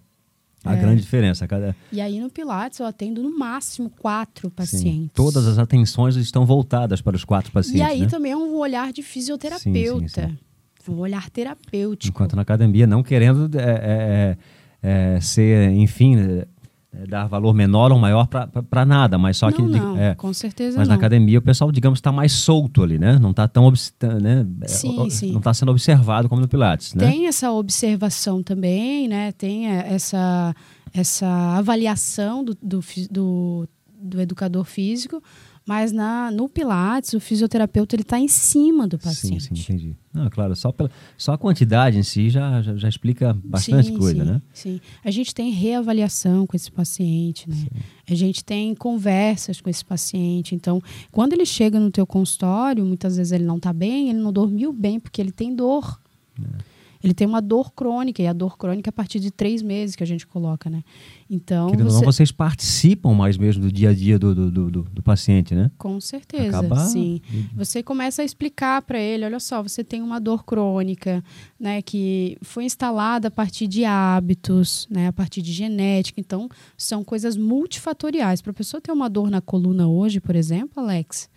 a 0.65 0.75
é. 0.75 0.79
grande 0.79 1.01
diferença. 1.01 1.47
Cada... 1.47 1.75
E 1.91 2.01
aí 2.01 2.19
no 2.19 2.29
Pilates 2.29 2.79
eu 2.79 2.85
atendo 2.85 3.23
no 3.23 3.37
máximo 3.37 3.89
quatro 3.89 4.49
pacientes. 4.49 4.91
Sim. 4.91 5.09
Todas 5.13 5.47
as 5.47 5.57
atenções 5.57 6.15
estão 6.15 6.45
voltadas 6.45 6.99
para 6.99 7.15
os 7.15 7.23
quatro 7.23 7.51
pacientes. 7.51 7.79
E 7.79 7.83
aí 7.83 8.01
né? 8.01 8.07
também 8.07 8.31
é 8.31 8.37
um 8.37 8.57
olhar 8.57 8.91
de 8.91 9.03
fisioterapeuta. 9.03 10.27
Sim, 10.27 10.37
sim, 10.83 10.91
um 10.91 10.97
olhar 10.97 11.29
terapêutico. 11.29 12.09
Enquanto 12.15 12.35
na 12.35 12.41
academia, 12.41 12.87
não 12.87 13.03
querendo 13.03 13.49
é, 13.57 13.61
é, 13.61 14.37
é, 14.81 15.15
é 15.15 15.21
ser, 15.21 15.69
enfim, 15.69 16.43
é, 16.91 17.05
dar 17.05 17.27
valor 17.27 17.53
menor 17.53 17.91
ou 17.91 17.99
maior 17.99 18.27
para 18.27 18.83
nada, 18.83 19.17
mas 19.17 19.37
só 19.37 19.47
não, 19.47 19.53
que 19.53 19.61
não, 19.61 19.97
é, 19.97 20.15
com 20.15 20.33
certeza 20.33 20.77
mas 20.77 20.87
não. 20.87 20.95
na 20.95 20.99
academia 20.99 21.37
o 21.37 21.41
pessoal 21.41 21.71
digamos 21.71 21.99
está 21.99 22.11
mais 22.11 22.31
solto 22.31 22.81
ali 22.81 22.97
né 22.97 23.19
não 23.19 23.29
está 23.29 23.47
tão 23.47 23.69
né 23.69 24.45
sim, 24.65 25.09
sim. 25.11 25.31
não 25.31 25.37
está 25.37 25.53
sendo 25.53 25.71
observado 25.71 26.27
como 26.27 26.41
no 26.41 26.47
pilates 26.47 26.95
né 26.95 27.07
tem 27.07 27.27
essa 27.27 27.51
observação 27.51 28.41
também 28.41 29.07
né 29.07 29.31
tem 29.33 29.67
essa 29.67 30.55
essa 30.91 31.27
avaliação 31.57 32.43
do, 32.43 32.57
do, 32.59 32.79
do, 33.11 33.69
do 34.01 34.19
educador 34.19 34.63
físico 34.63 35.21
mas 35.69 35.91
na, 35.91 36.31
no 36.31 36.49
Pilates, 36.49 37.13
o 37.13 37.19
fisioterapeuta 37.19 37.95
ele 37.95 38.01
está 38.01 38.19
em 38.19 38.27
cima 38.27 38.87
do 38.87 38.97
paciente. 38.97 39.43
Sim, 39.43 39.55
sim, 39.55 39.61
entendi. 39.61 39.95
Não, 40.11 40.27
claro, 40.27 40.55
só, 40.55 40.71
pela, 40.71 40.89
só 41.15 41.33
a 41.33 41.37
quantidade 41.37 41.95
em 41.95 42.01
si 42.01 42.27
já, 42.31 42.59
já, 42.63 42.75
já 42.75 42.89
explica 42.89 43.37
bastante 43.45 43.89
sim, 43.89 43.95
coisa, 43.95 44.25
sim, 44.25 44.31
né? 44.31 44.41
Sim. 44.51 44.81
A 45.05 45.11
gente 45.11 45.31
tem 45.31 45.51
reavaliação 45.51 46.47
com 46.47 46.55
esse 46.55 46.71
paciente, 46.71 47.47
né? 47.47 47.55
Sim. 47.55 47.67
A 48.09 48.15
gente 48.15 48.43
tem 48.43 48.73
conversas 48.73 49.61
com 49.61 49.69
esse 49.69 49.85
paciente. 49.85 50.55
Então, 50.55 50.81
quando 51.11 51.33
ele 51.33 51.45
chega 51.45 51.79
no 51.79 51.91
teu 51.91 52.07
consultório, 52.07 52.83
muitas 52.83 53.17
vezes 53.17 53.31
ele 53.31 53.43
não 53.43 53.57
está 53.57 53.71
bem, 53.71 54.09
ele 54.09 54.17
não 54.17 54.33
dormiu 54.33 54.73
bem 54.73 54.99
porque 54.99 55.21
ele 55.21 55.31
tem 55.31 55.55
dor. 55.55 56.01
É 56.41 56.68
ele 57.03 57.13
tem 57.13 57.25
uma 57.25 57.41
dor 57.41 57.71
crônica, 57.71 58.21
e 58.21 58.27
a 58.27 58.33
dor 58.33 58.57
crônica 58.57 58.89
é 58.89 58.91
a 58.91 58.93
partir 58.93 59.19
de 59.19 59.31
três 59.31 59.61
meses 59.61 59.95
que 59.95 60.03
a 60.03 60.05
gente 60.05 60.27
coloca, 60.27 60.69
né? 60.69 60.83
Então. 61.29 61.69
Querendo 61.69 61.89
você... 61.89 61.97
não, 61.97 62.03
vocês 62.03 62.31
participam 62.31 63.13
mais 63.13 63.37
mesmo 63.37 63.63
do 63.63 63.71
dia 63.71 63.91
a 63.91 63.93
dia 63.93 64.19
do, 64.19 64.35
do, 64.35 64.51
do, 64.51 64.81
do 64.83 65.03
paciente, 65.03 65.55
né? 65.55 65.71
Com 65.77 66.01
certeza, 66.01 66.59
Acabar... 66.59 66.85
sim. 66.85 67.21
Você 67.55 67.81
começa 67.81 68.21
a 68.21 68.25
explicar 68.25 68.81
para 68.81 68.99
ele: 68.99 69.23
olha 69.23 69.39
só, 69.39 69.63
você 69.63 69.83
tem 69.83 70.01
uma 70.01 70.19
dor 70.19 70.43
crônica, 70.43 71.23
né? 71.57 71.81
Que 71.81 72.37
foi 72.41 72.65
instalada 72.65 73.29
a 73.29 73.31
partir 73.31 73.67
de 73.67 73.85
hábitos, 73.85 74.85
né? 74.89 75.07
A 75.07 75.13
partir 75.13 75.41
de 75.41 75.53
genética. 75.53 76.19
Então, 76.19 76.49
são 76.77 77.03
coisas 77.03 77.37
multifatoriais. 77.37 78.41
Para 78.41 78.51
a 78.51 78.55
pessoa 78.55 78.81
ter 78.81 78.91
uma 78.91 79.09
dor 79.09 79.29
na 79.29 79.39
coluna 79.39 79.87
hoje, 79.87 80.19
por 80.19 80.35
exemplo, 80.35 80.83
Alex, 80.83 81.29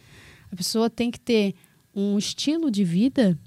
a 0.50 0.56
pessoa 0.56 0.90
tem 0.90 1.08
que 1.10 1.20
ter 1.20 1.54
um 1.94 2.18
estilo 2.18 2.70
de 2.70 2.82
vida 2.82 3.38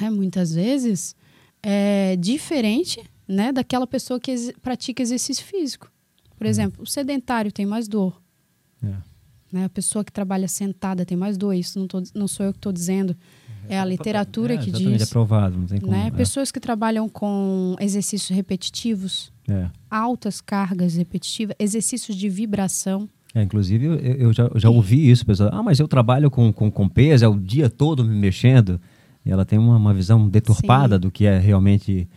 é, 0.00 0.10
muitas 0.10 0.52
vezes, 0.54 1.14
é 1.62 2.16
diferente 2.16 3.00
né, 3.26 3.52
daquela 3.52 3.86
pessoa 3.86 4.18
que 4.20 4.30
ex 4.30 4.52
pratica 4.62 5.02
exercício 5.02 5.44
físico. 5.44 5.90
Por 6.36 6.46
É. 6.46 6.50
exemplo, 6.50 6.82
o 6.82 6.86
sedentário 6.86 7.52
tem 7.52 7.64
mais 7.66 7.86
dor. 7.86 8.20
É. 8.82 8.92
Né? 9.52 9.64
A 9.64 9.68
pessoa 9.68 10.04
que 10.04 10.12
trabalha 10.12 10.48
sentada 10.48 11.04
tem 11.04 11.16
mais 11.16 11.36
dor. 11.36 11.52
Isso 11.54 11.78
não, 11.78 11.86
tô- 11.86 12.02
não 12.14 12.26
sou 12.28 12.46
eu 12.46 12.52
que 12.52 12.58
estou 12.58 12.72
dizendo. 12.72 13.16
É 13.68 13.78
a 13.78 13.84
literatura 13.84 14.54
É, 14.54 14.56
que 14.58 14.70
diz. 14.72 15.02
é 15.02 15.06
provado, 15.06 15.56
não 15.56 15.66
tem 15.66 15.78
como. 15.80 15.92
né? 15.92 16.06
é. 16.08 16.10
Pessoas 16.10 16.50
que 16.50 16.58
trabalham 16.58 17.08
com 17.08 17.76
exercícios 17.78 18.34
repetitivos, 18.36 19.32
É. 19.48 19.68
altas 19.88 20.40
cargas 20.40 20.94
repetitivas, 20.96 21.54
exercícios 21.58 22.16
de 22.16 22.28
vibração. 22.28 23.08
É, 23.32 23.42
inclusive, 23.42 23.84
eu, 23.86 23.94
eu 23.96 24.32
já, 24.32 24.50
já 24.56 24.70
ouvi 24.70 25.08
isso, 25.08 25.24
pessoal. 25.24 25.50
Ah, 25.52 25.62
mas 25.62 25.78
eu 25.78 25.86
trabalho 25.86 26.28
com, 26.30 26.52
com, 26.52 26.68
com 26.70 26.88
peso, 26.88 27.24
é 27.24 27.28
o 27.28 27.38
dia 27.38 27.70
todo 27.70 28.04
me 28.04 28.16
mexendo. 28.16 28.80
Ela 29.32 29.44
tem 29.44 29.58
uma, 29.58 29.76
uma 29.76 29.94
visão 29.94 30.28
deturpada 30.28 30.96
Sim. 30.96 31.00
do 31.00 31.10
que 31.10 31.26
é 31.26 31.38
realmente 31.38 32.08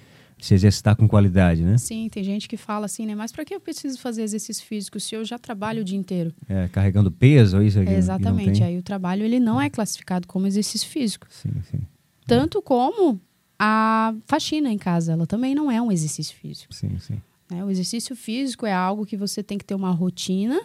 se 0.43 0.53
exercitar 0.53 0.95
com 0.95 1.07
qualidade, 1.07 1.63
né? 1.63 1.77
Sim, 1.77 2.09
tem 2.09 2.21
gente 2.21 2.49
que 2.49 2.57
fala 2.57 2.85
assim, 2.85 3.05
né? 3.05 3.15
Mas 3.15 3.31
para 3.31 3.45
que 3.45 3.55
eu 3.55 3.61
preciso 3.61 3.97
fazer 3.97 4.23
exercício 4.23 4.65
físico 4.65 4.99
se 4.99 5.15
eu 5.15 5.23
já 5.23 5.39
trabalho 5.39 5.81
o 5.81 5.85
dia 5.85 5.97
inteiro? 5.97 6.33
É, 6.49 6.67
carregando 6.67 7.09
peso, 7.09 7.61
isso 7.61 7.79
aqui. 7.79 7.91
Exatamente. 7.91 8.59
Tem... 8.59 8.67
Aí 8.67 8.77
o 8.77 8.83
trabalho 8.83 9.23
ele 9.23 9.39
não 9.39 9.61
é 9.61 9.69
classificado 9.69 10.27
como 10.27 10.45
exercício 10.45 10.89
físico. 10.89 11.27
Sim, 11.29 11.53
sim, 11.71 11.79
Tanto 12.27 12.61
como 12.61 13.21
a 13.57 14.13
faxina 14.25 14.69
em 14.69 14.77
casa, 14.77 15.13
ela 15.13 15.25
também 15.25 15.55
não 15.55 15.71
é 15.71 15.81
um 15.81 15.89
exercício 15.89 16.35
físico. 16.35 16.73
sim, 16.73 16.99
sim. 16.99 17.21
né? 17.49 17.63
O 17.63 17.69
exercício 17.69 18.13
físico 18.13 18.65
é 18.65 18.73
algo 18.73 19.05
que 19.05 19.15
você 19.15 19.41
tem 19.41 19.57
que 19.57 19.63
ter 19.63 19.75
uma 19.75 19.91
rotina 19.91 20.59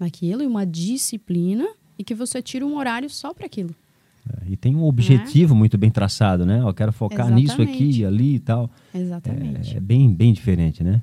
naquilo 0.00 0.42
e 0.42 0.46
uma 0.46 0.64
disciplina 0.64 1.68
e 1.98 2.04
que 2.04 2.14
você 2.14 2.40
tira 2.40 2.64
um 2.64 2.76
horário 2.76 3.10
só 3.10 3.34
para 3.34 3.44
aquilo. 3.44 3.74
É, 4.42 4.50
E 4.50 4.56
tem 4.56 4.74
um 4.74 4.84
objetivo 4.84 5.54
muito 5.54 5.76
bem 5.78 5.90
traçado, 5.90 6.44
né? 6.46 6.60
Eu 6.60 6.72
quero 6.74 6.92
focar 6.92 7.30
nisso 7.30 7.60
aqui, 7.62 8.00
Exatamente. 8.00 8.04
ali 8.04 8.34
e 8.34 8.38
tal. 8.40 8.70
Exatamente. 8.94 9.74
É, 9.74 9.76
é 9.76 9.80
bem, 9.80 10.12
bem 10.14 10.32
diferente, 10.32 10.82
né? 10.82 11.02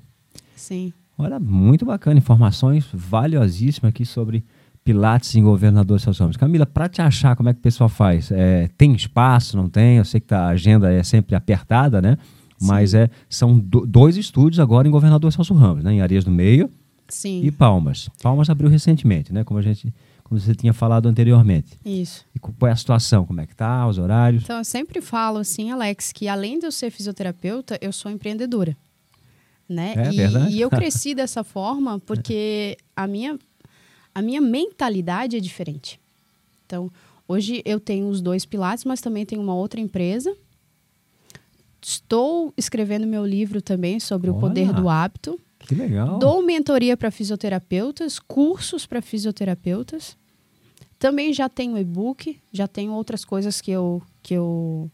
Sim. 0.56 0.92
Olha, 1.18 1.40
muito 1.40 1.86
bacana, 1.86 2.18
informações 2.18 2.86
valiosíssimas 2.94 3.90
aqui 3.90 4.06
sobre 4.06 4.44
Pilates 4.84 5.36
em 5.36 5.44
Governador 5.44 6.00
Celso 6.00 6.22
Ramos. 6.24 6.38
Camila, 6.38 6.66
para 6.66 6.90
te 6.90 7.02
achar, 7.02 7.36
como 7.36 7.50
é 7.50 7.54
que 7.54 7.60
o 7.60 7.64
pessoal 7.64 7.88
faz? 7.90 8.32
É, 8.32 8.68
tem 8.78 8.94
espaço, 8.94 9.56
não 9.56 9.70
tem? 9.70 9.98
Eu 9.98 10.06
sei 10.06 10.20
que 10.20 10.28
tá- 10.28 10.46
a 10.46 10.50
agenda 10.50 10.92
é 10.92 11.04
sempre 11.04 11.36
apertada, 11.36 12.02
né? 12.02 12.18
Mas 12.62 12.94
é, 12.94 13.10
são 13.30 13.58
do- 13.60 13.86
dois 13.86 14.16
estúdios 14.18 14.60
agora 14.60 14.88
em 14.88 14.92
Governador 14.92 15.32
Celso 15.32 15.54
Ramos, 15.54 15.84
né? 15.84 15.94
Em 15.94 16.02
Areias 16.02 16.24
do 16.24 16.32
Meio 16.32 16.70
Sim. 17.08 17.42
e 17.44 17.52
Palmas. 17.52 18.10
Palmas 18.22 18.50
abriu 18.50 18.70
recentemente, 18.70 19.34
né? 19.34 19.44
Como 19.44 19.60
a 19.60 19.62
gente, 19.62 19.94
como 20.34 20.40
você 20.40 20.56
tinha 20.56 20.74
falado 20.74 21.08
anteriormente. 21.08 21.80
Isso. 21.86 22.26
E 22.34 22.40
qual 22.40 22.68
é 22.68 22.72
a 22.72 22.76
situação? 22.76 23.26
Como 23.26 23.40
é 23.40 23.46
que 23.46 23.56
tá? 23.56 23.88
Os 23.88 24.00
horários? 24.00 24.44
Então, 24.44 24.58
eu 24.58 24.64
sempre 24.64 25.00
falo 25.00 25.38
assim, 25.38 25.72
Alex, 25.72 26.12
que 26.12 26.28
além 26.28 26.58
de 26.58 26.66
eu 26.66 26.72
ser 26.72 26.90
fisioterapeuta, 26.90 27.78
eu 27.82 27.92
sou 27.92 28.12
empreendedora. 28.12 28.76
Né? 29.70 29.94
É 29.96 30.12
e, 30.12 30.18
verdade. 30.18 30.56
e 30.56 30.62
eu 30.62 30.70
cresci 30.72 31.14
dessa 31.14 31.44
forma 31.44 32.00
porque 32.00 32.78
a 32.96 33.06
minha, 33.06 33.38
a 34.14 34.22
minha 34.22 34.42
mentalidade 34.42 35.38
é 35.38 35.40
diferente. 35.40 36.00
Então, 36.66 36.92
hoje 37.28 37.62
eu 37.64 37.80
tenho 37.80 38.08
os 38.08 38.20
dois 38.20 38.46
pilates, 38.46 38.86
mas 38.86 39.02
também 39.02 39.26
tenho 39.26 39.42
uma 39.42 39.54
outra 39.54 39.80
empresa. 39.80 40.36
Estou 41.82 42.54
escrevendo 42.58 43.06
meu 43.06 43.26
livro 43.26 43.62
também 43.62 44.00
sobre 44.00 44.30
o 44.30 44.36
poder 44.36 44.70
Olha. 44.70 44.74
do 44.74 44.90
hábito. 44.90 45.40
Que 45.60 45.76
legal. 45.76 46.18
Dou 46.18 46.42
mentoria 46.42 46.98
para 46.98 47.12
fisioterapeutas, 47.12 48.20
cursos 48.20 48.86
para 48.86 49.02
fisioterapeutas. 49.02 50.18
Também 51.04 51.34
já 51.34 51.50
tenho 51.50 51.78
e-book, 51.78 52.40
já 52.52 52.66
tenho 52.66 52.94
outras 52.94 53.26
coisas 53.26 53.60
que 53.60 53.70
eu 53.72 54.02
que 54.22 54.34
eu 54.34 54.90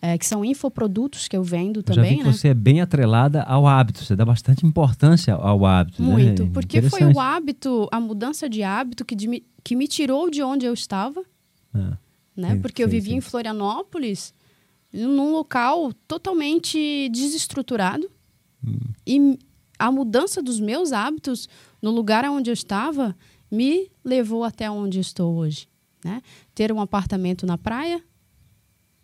é, 0.00 0.16
que 0.16 0.24
são 0.24 0.42
infoprodutos 0.42 1.28
que 1.28 1.36
eu 1.36 1.42
vendo 1.44 1.80
Eu 1.86 1.94
já 1.94 2.00
vi 2.02 2.08
também, 2.08 2.18
que 2.20 2.24
né? 2.24 2.32
você 2.32 2.48
é 2.48 2.54
bem 2.54 2.80
atrelada 2.80 3.42
ao 3.42 3.66
hábito, 3.66 4.02
você 4.02 4.16
dá 4.16 4.24
bastante 4.24 4.64
importância 4.66 5.34
ao 5.34 5.66
hábito. 5.66 6.02
né? 6.02 6.08
Muito, 6.08 6.46
porque 6.48 6.80
foi 6.80 7.04
o 7.04 7.20
hábito, 7.20 7.86
a 7.92 8.00
mudança 8.00 8.48
de 8.48 8.62
hábito 8.62 9.04
que, 9.04 9.14
de 9.14 9.28
me- 9.28 9.44
que 9.62 9.76
me 9.76 9.86
tirou 9.86 10.30
de 10.30 10.42
onde 10.42 10.64
eu 10.64 10.72
estava, 10.72 11.22
Ah, 11.74 11.98
né? 12.34 12.54
Sim, 12.54 12.60
Porque 12.62 12.82
eu 12.82 12.88
sim, 12.88 12.92
vivia 12.92 13.12
sim. 13.12 13.18
em 13.18 13.20
Florianópolis, 13.20 14.32
num 14.90 15.32
local 15.32 15.92
totalmente 16.08 17.08
desestruturado. 17.10 18.10
Hum. 18.66 18.78
E 19.06 19.38
a 19.78 19.90
mudança 19.92 20.42
dos 20.42 20.58
meus 20.60 20.92
hábitos 20.92 21.46
no 21.82 21.90
lugar 21.90 22.24
onde 22.24 22.48
eu 22.50 22.54
estava 22.54 23.14
me 23.52 23.90
levou 24.02 24.42
até 24.44 24.70
onde 24.70 24.98
estou 24.98 25.34
hoje, 25.36 25.68
né? 26.04 26.22
Ter 26.54 26.72
um 26.72 26.80
apartamento 26.80 27.44
na 27.46 27.58
praia, 27.58 28.02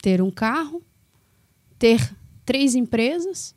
ter 0.03 0.23
um 0.23 0.31
carro, 0.31 0.83
ter 1.79 2.01
três 2.45 2.75
empresas, 2.75 3.55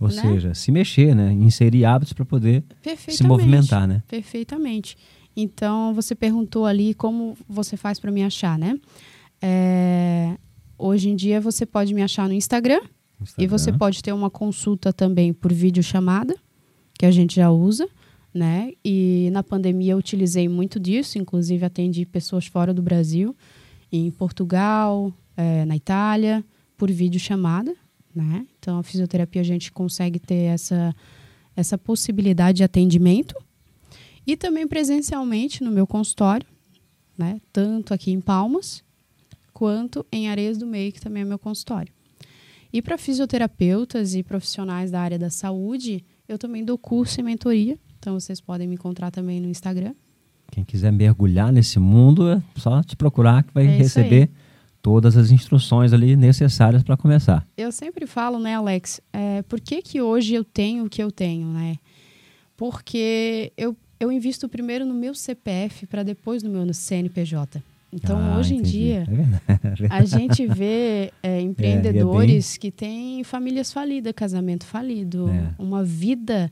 Ou 0.00 0.08
Né? 0.08 0.22
seja, 0.22 0.54
se 0.54 0.70
mexer, 0.72 1.14
né? 1.14 1.32
Inserir 1.32 1.84
hábitos 1.84 2.12
para 2.12 2.24
poder 2.24 2.64
se 3.08 3.22
movimentar, 3.24 3.86
né? 3.86 4.02
Perfeitamente. 4.08 4.96
Então, 5.36 5.92
você 5.92 6.14
perguntou 6.14 6.66
ali 6.66 6.94
como 6.94 7.36
você 7.48 7.76
faz 7.76 7.98
para 8.00 8.10
me 8.10 8.22
achar, 8.24 8.58
né? 8.58 8.78
É, 9.42 10.36
hoje 10.78 11.10
em 11.10 11.16
dia, 11.16 11.40
você 11.40 11.66
pode 11.66 11.92
me 11.94 12.02
achar 12.02 12.26
no 12.28 12.34
Instagram, 12.34 12.80
e 13.36 13.46
você 13.46 13.70
Instagram. 13.70 13.78
pode 13.78 14.02
ter 14.02 14.12
uma 14.12 14.30
consulta 14.30 14.92
também 14.92 15.32
por 15.32 15.52
videochamada, 15.52 16.34
que 16.98 17.04
a 17.04 17.10
gente 17.10 17.36
já 17.36 17.50
usa, 17.50 17.88
né? 18.38 18.72
E 18.84 19.28
na 19.32 19.42
pandemia 19.42 19.92
eu 19.92 19.98
utilizei 19.98 20.48
muito 20.48 20.78
disso, 20.78 21.18
inclusive 21.18 21.64
atendi 21.64 22.06
pessoas 22.06 22.46
fora 22.46 22.72
do 22.72 22.80
Brasil, 22.80 23.34
em 23.90 24.08
Portugal, 24.12 25.12
eh, 25.36 25.64
na 25.64 25.74
Itália, 25.74 26.44
por 26.76 26.88
videochamada, 26.88 27.74
né? 28.14 28.46
Então 28.60 28.78
a 28.78 28.82
fisioterapia 28.84 29.40
a 29.40 29.44
gente 29.44 29.72
consegue 29.72 30.20
ter 30.20 30.44
essa, 30.54 30.94
essa 31.56 31.76
possibilidade 31.76 32.58
de 32.58 32.64
atendimento 32.64 33.34
e 34.24 34.36
também 34.36 34.68
presencialmente 34.68 35.64
no 35.64 35.72
meu 35.72 35.86
consultório, 35.86 36.46
né? 37.18 37.40
Tanto 37.52 37.92
aqui 37.92 38.12
em 38.12 38.20
Palmas 38.20 38.84
quanto 39.52 40.06
em 40.12 40.28
Areias 40.28 40.56
do 40.56 40.66
Meio, 40.66 40.92
que 40.92 41.00
também 41.00 41.22
é 41.22 41.26
meu 41.26 41.40
consultório. 41.40 41.92
E 42.72 42.80
para 42.80 42.96
fisioterapeutas 42.96 44.14
e 44.14 44.22
profissionais 44.22 44.92
da 44.92 45.00
área 45.00 45.18
da 45.18 45.28
saúde, 45.28 46.04
eu 46.28 46.38
também 46.38 46.64
dou 46.64 46.78
curso 46.78 47.18
e 47.18 47.22
mentoria. 47.24 47.76
Então 48.08 48.18
vocês 48.18 48.40
podem 48.40 48.66
me 48.66 48.74
encontrar 48.74 49.10
também 49.10 49.38
no 49.38 49.50
Instagram. 49.50 49.92
Quem 50.50 50.64
quiser 50.64 50.90
mergulhar 50.90 51.52
nesse 51.52 51.78
mundo, 51.78 52.26
é 52.30 52.42
só 52.56 52.82
te 52.82 52.96
procurar 52.96 53.42
que 53.42 53.52
vai 53.52 53.66
É 53.66 53.76
receber 53.76 54.30
todas 54.80 55.14
as 55.14 55.30
instruções 55.30 55.92
ali 55.92 56.16
necessárias 56.16 56.82
para 56.82 56.96
começar. 56.96 57.46
Eu 57.54 57.70
sempre 57.70 58.06
falo, 58.06 58.38
né, 58.38 58.54
Alex, 58.54 58.98
é, 59.12 59.42
por 59.42 59.60
que, 59.60 59.82
que 59.82 60.00
hoje 60.00 60.32
eu 60.32 60.42
tenho 60.42 60.86
o 60.86 60.88
que 60.88 61.02
eu 61.02 61.12
tenho, 61.12 61.48
né? 61.48 61.76
Porque 62.56 63.52
eu, 63.58 63.76
eu 64.00 64.10
invisto 64.10 64.48
primeiro 64.48 64.86
no 64.86 64.94
meu 64.94 65.14
CPF 65.14 65.86
para 65.86 66.02
depois 66.02 66.42
no 66.42 66.48
meu 66.48 66.72
CNPJ. 66.72 67.62
Então, 67.92 68.18
Ah, 68.18 68.38
hoje 68.38 68.54
em 68.54 68.58
entendi. 68.60 68.70
dia, 68.72 69.06
É 69.46 69.86
a 69.90 70.02
gente 70.06 70.46
vê 70.46 71.12
é, 71.22 71.40
empreendedores 71.44 72.56
que 72.56 72.70
têm 72.70 73.22
famílias 73.22 73.70
falidas, 73.70 74.14
casamento 74.16 74.64
falido, 74.64 75.28
É. 75.28 75.50
uma 75.58 75.84
vida. 75.84 76.50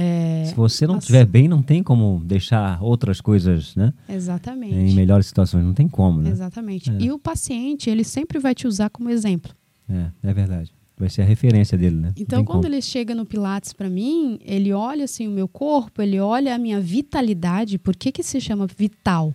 É, 0.00 0.44
Se 0.46 0.54
você 0.54 0.86
não 0.86 0.98
estiver 0.98 1.26
bem, 1.26 1.48
não 1.48 1.60
tem 1.60 1.82
como 1.82 2.22
deixar 2.24 2.80
outras 2.82 3.20
coisas, 3.20 3.74
né? 3.74 3.92
exatamente. 4.08 4.74
Em 4.74 4.94
melhores 4.94 5.26
situações, 5.26 5.64
não 5.64 5.74
tem 5.74 5.88
como, 5.88 6.22
né? 6.22 6.30
Exatamente. 6.30 6.88
É. 6.90 6.96
E 7.00 7.10
o 7.10 7.18
paciente, 7.18 7.90
ele 7.90 8.04
sempre 8.04 8.38
vai 8.38 8.54
te 8.54 8.66
usar 8.68 8.90
como 8.90 9.10
exemplo. 9.10 9.52
É, 9.88 10.10
é 10.22 10.32
verdade. 10.32 10.72
Vai 10.96 11.08
ser 11.08 11.22
a 11.22 11.24
referência 11.24 11.76
dele, 11.78 11.96
né? 11.96 12.12
Então, 12.16 12.44
quando 12.44 12.62
como. 12.62 12.74
ele 12.74 12.82
chega 12.82 13.14
no 13.14 13.24
Pilates 13.24 13.72
para 13.72 13.88
mim, 13.88 14.38
ele 14.44 14.72
olha 14.72 15.04
assim 15.04 15.26
o 15.28 15.30
meu 15.30 15.46
corpo, 15.48 16.02
ele 16.02 16.18
olha 16.20 16.54
a 16.54 16.58
minha 16.58 16.80
vitalidade. 16.80 17.78
Por 17.78 17.94
que 17.96 18.10
que 18.12 18.22
se 18.22 18.40
chama 18.40 18.66
vital? 18.66 19.34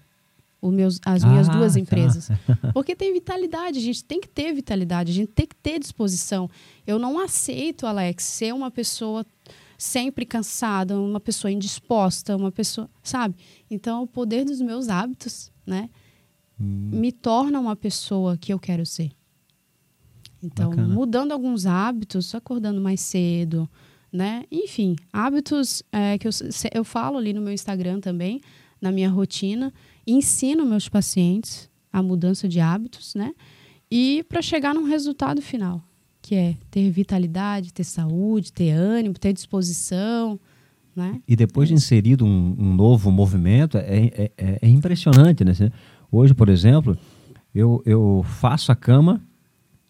Meus, 0.62 0.98
as 1.06 1.26
minhas 1.26 1.50
Ah, 1.50 1.52
duas 1.52 1.74
tá. 1.74 1.80
empresas. 1.80 2.30
Porque 2.74 2.96
tem 2.96 3.12
vitalidade, 3.12 3.80
a 3.80 3.82
gente 3.82 4.02
tem 4.04 4.22
que 4.22 4.30
ter 4.30 4.54
vitalidade, 4.54 5.12
a 5.12 5.14
gente 5.16 5.28
tem 5.28 5.46
que 5.46 5.56
ter 5.56 5.78
disposição. 5.78 6.50
Eu 6.88 6.98
não 6.98 7.20
aceito, 7.20 7.86
Alex, 7.86 8.24
ser 8.24 8.54
uma 8.54 8.72
pessoa 8.72 9.26
sempre 9.84 10.26
cansada, 10.26 11.00
uma 11.00 11.20
pessoa 11.20 11.52
indisposta, 11.52 12.36
uma 12.36 12.52
pessoa, 12.52 12.90
sabe? 13.02 13.36
Então, 13.70 14.04
o 14.04 14.08
poder 14.08 14.46
dos 14.46 14.62
meus 14.62 14.88
hábitos, 14.88 15.52
né, 15.66 15.90
Hum, 16.60 16.90
me 16.92 17.12
torna 17.12 17.60
uma 17.60 17.76
pessoa 17.76 18.38
que 18.38 18.54
eu 18.54 18.60
quero 18.60 18.86
ser. 18.86 19.12
Então, 20.42 20.70
Bacana. 20.70 20.94
mudando 20.94 21.32
alguns 21.32 21.66
hábitos, 21.66 22.36
acordando 22.36 22.80
mais 22.80 23.02
cedo, 23.02 23.70
né? 24.12 24.46
Enfim, 24.52 24.96
hábitos 25.12 25.82
é, 25.92 26.18
que 26.18 26.28
eu, 26.28 26.32
eu 26.74 26.84
falo 26.84 27.18
ali 27.18 27.34
no 27.34 27.42
meu 27.42 27.54
Instagram 27.54 28.00
também, 28.00 28.42
na 28.80 28.92
minha 28.92 29.10
rotina, 29.10 29.74
ensino 30.06 30.66
meus 30.66 30.88
pacientes 30.90 31.70
a 31.92 32.02
mudança 32.02 32.48
de 32.48 32.60
hábitos, 32.60 33.16
né? 33.16 33.34
E 33.90 34.24
para 34.28 34.42
chegar 34.42 34.74
num 34.74 34.84
resultado 34.84 35.42
final, 35.42 35.84
que 36.24 36.36
é 36.36 36.56
ter 36.72 36.90
vitalidade, 36.90 37.74
ter 37.74 37.84
saúde, 37.84 38.52
ter 38.52 38.72
ânimo, 38.72 39.14
ter 39.14 39.34
disposição, 39.34 40.40
né? 40.96 41.22
E 41.28 41.36
depois 41.36 41.68
de 41.68 41.76
inserido 41.76 42.26
um, 42.26 42.56
um 42.58 42.74
novo 42.74 43.12
movimento, 43.12 43.78
é, 43.78 44.06
é, 44.06 44.32
é- 44.38 44.60
é 44.62 44.70
impressionante, 44.70 45.44
né? 45.44 45.54
Hoje, 46.10 46.34
por 46.34 46.48
exemplo, 46.48 46.98
eu, 47.54 47.84
eu 47.86 48.24
faço 48.26 48.72
a 48.72 48.76
cama 48.76 49.22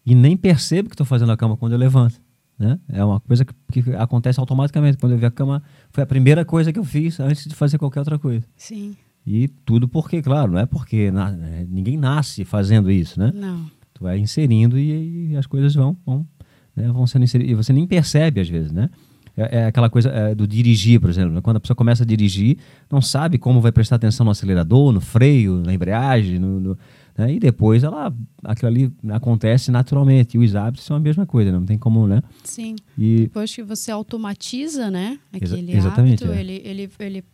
e 0.04 0.14
nem 0.14 0.36
percebo 0.36 0.88
que 0.88 0.94
estou 0.94 1.06
fazendo 1.06 1.30
a 1.30 1.36
cama 1.36 1.56
quando 1.56 1.72
eu 1.72 1.78
levanto. 1.78 2.20
Né? 2.58 2.78
É 2.88 3.04
uma 3.04 3.20
coisa 3.20 3.44
que, 3.44 3.82
que, 3.82 3.94
acontece 3.94 4.40
automaticamente. 4.40 4.98
Quando 4.98 5.12
eu 5.12 5.18
vi 5.18 5.26
a 5.26 5.30
cama, 5.30 5.62
foi 5.90 6.02
a 6.02 6.06
primeira 6.06 6.44
coisa 6.44 6.72
que 6.72 6.78
eu 6.78 6.84
fiz 6.84 7.20
antes 7.20 7.46
de 7.46 7.54
fazer 7.54 7.78
qualquer 7.78 8.00
outra 8.00 8.18
coisa. 8.18 8.44
Sim. 8.56 8.96
E 9.26 9.48
tudo 9.48 9.88
porque, 9.88 10.20
claro, 10.20 10.52
não 10.52 10.58
é 10.58 10.66
porque 10.66 11.10
na, 11.10 11.30
é, 11.30 11.66
ninguém 11.68 11.96
nasce 11.96 12.44
fazendo 12.44 12.90
isso, 12.90 13.18
né? 13.18 13.32
Não. 13.34 13.70
Tu 13.94 14.02
vai 14.02 14.18
inserindo 14.18 14.78
e, 14.78 15.30
e 15.30 15.36
as 15.36 15.46
coisas 15.46 15.74
vão, 15.74 15.96
vão, 16.04 16.26
né, 16.74 16.88
vão 16.88 17.06
sendo 17.06 17.22
inseridas. 17.24 17.52
E 17.52 17.54
você 17.54 17.72
nem 17.72 17.86
percebe 17.86 18.40
às 18.40 18.48
vezes, 18.48 18.72
né? 18.72 18.90
É, 19.36 19.58
é 19.60 19.66
aquela 19.66 19.90
coisa 19.90 20.10
é, 20.10 20.34
do 20.34 20.46
dirigir, 20.46 21.00
por 21.00 21.10
exemplo. 21.10 21.32
Né? 21.32 21.40
Quando 21.40 21.56
a 21.56 21.60
pessoa 21.60 21.76
começa 21.76 22.04
a 22.04 22.06
dirigir, 22.06 22.58
não 22.90 23.00
sabe 23.02 23.36
como 23.38 23.60
vai 23.60 23.72
prestar 23.72 23.96
atenção 23.96 24.24
no 24.24 24.30
acelerador, 24.30 24.92
no 24.92 25.00
freio, 25.00 25.56
na 25.56 25.74
embreagem, 25.74 26.38
no, 26.38 26.60
no 26.60 26.78
né? 27.18 27.32
e 27.34 27.40
depois 27.40 27.82
ela, 27.82 28.14
aquilo 28.44 28.68
ali 28.68 28.92
acontece 29.10 29.70
naturalmente. 29.72 30.36
E 30.36 30.38
os 30.44 30.54
hábitos 30.54 30.84
são 30.84 30.96
a 30.96 31.00
mesma 31.00 31.26
coisa, 31.26 31.50
não 31.50 31.64
tem 31.64 31.76
como, 31.76 32.06
né? 32.06 32.22
Sim. 32.44 32.76
E 32.96 33.22
Depois 33.22 33.52
que 33.54 33.62
você 33.62 33.90
automatiza, 33.90 34.88
né, 34.90 35.18
Exa- 35.32 35.54
aquele 35.56 35.72
exatamente, 35.72 36.24
hábito, 36.24 36.36
é. 36.36 36.40
ele, 36.40 36.62
ele, 36.64 36.90
ele, 37.00 37.24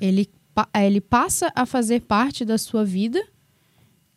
ele, 0.00 0.30
ele 0.74 1.00
passa 1.02 1.52
a 1.54 1.66
fazer 1.66 2.00
parte 2.00 2.44
da 2.46 2.56
sua 2.56 2.82
vida 2.84 3.22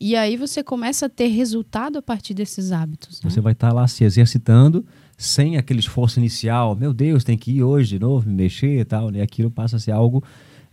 e 0.06 0.18
aí 0.18 0.36
você 0.36 0.62
começa 0.62 1.06
a 1.06 1.10
ter 1.10 1.28
resultado 1.28 1.98
a 1.98 2.02
partir 2.02 2.34
desses 2.34 2.74
hábitos. 2.74 3.22
Né? 3.22 3.30
Você 3.30 3.40
vai 3.40 3.54
estar 3.54 3.72
lá 3.72 3.88
se 3.88 4.04
exercitando 4.04 4.86
sem 5.18 5.56
aquele 5.56 5.80
esforço 5.80 6.20
inicial. 6.20 6.76
Meu 6.76 6.94
Deus, 6.94 7.24
tem 7.24 7.38
que 7.38 7.52
ir 7.52 7.64
hoje 7.64 7.92
de 7.92 8.00
novo, 8.00 8.28
me 8.28 8.36
mexer 8.36 8.82
e 8.82 8.84
tal. 8.84 9.10
E 9.12 9.22
aquilo 9.22 9.50
passa 9.50 9.78
a 9.78 9.80
ser 9.80 9.92
algo 9.92 10.22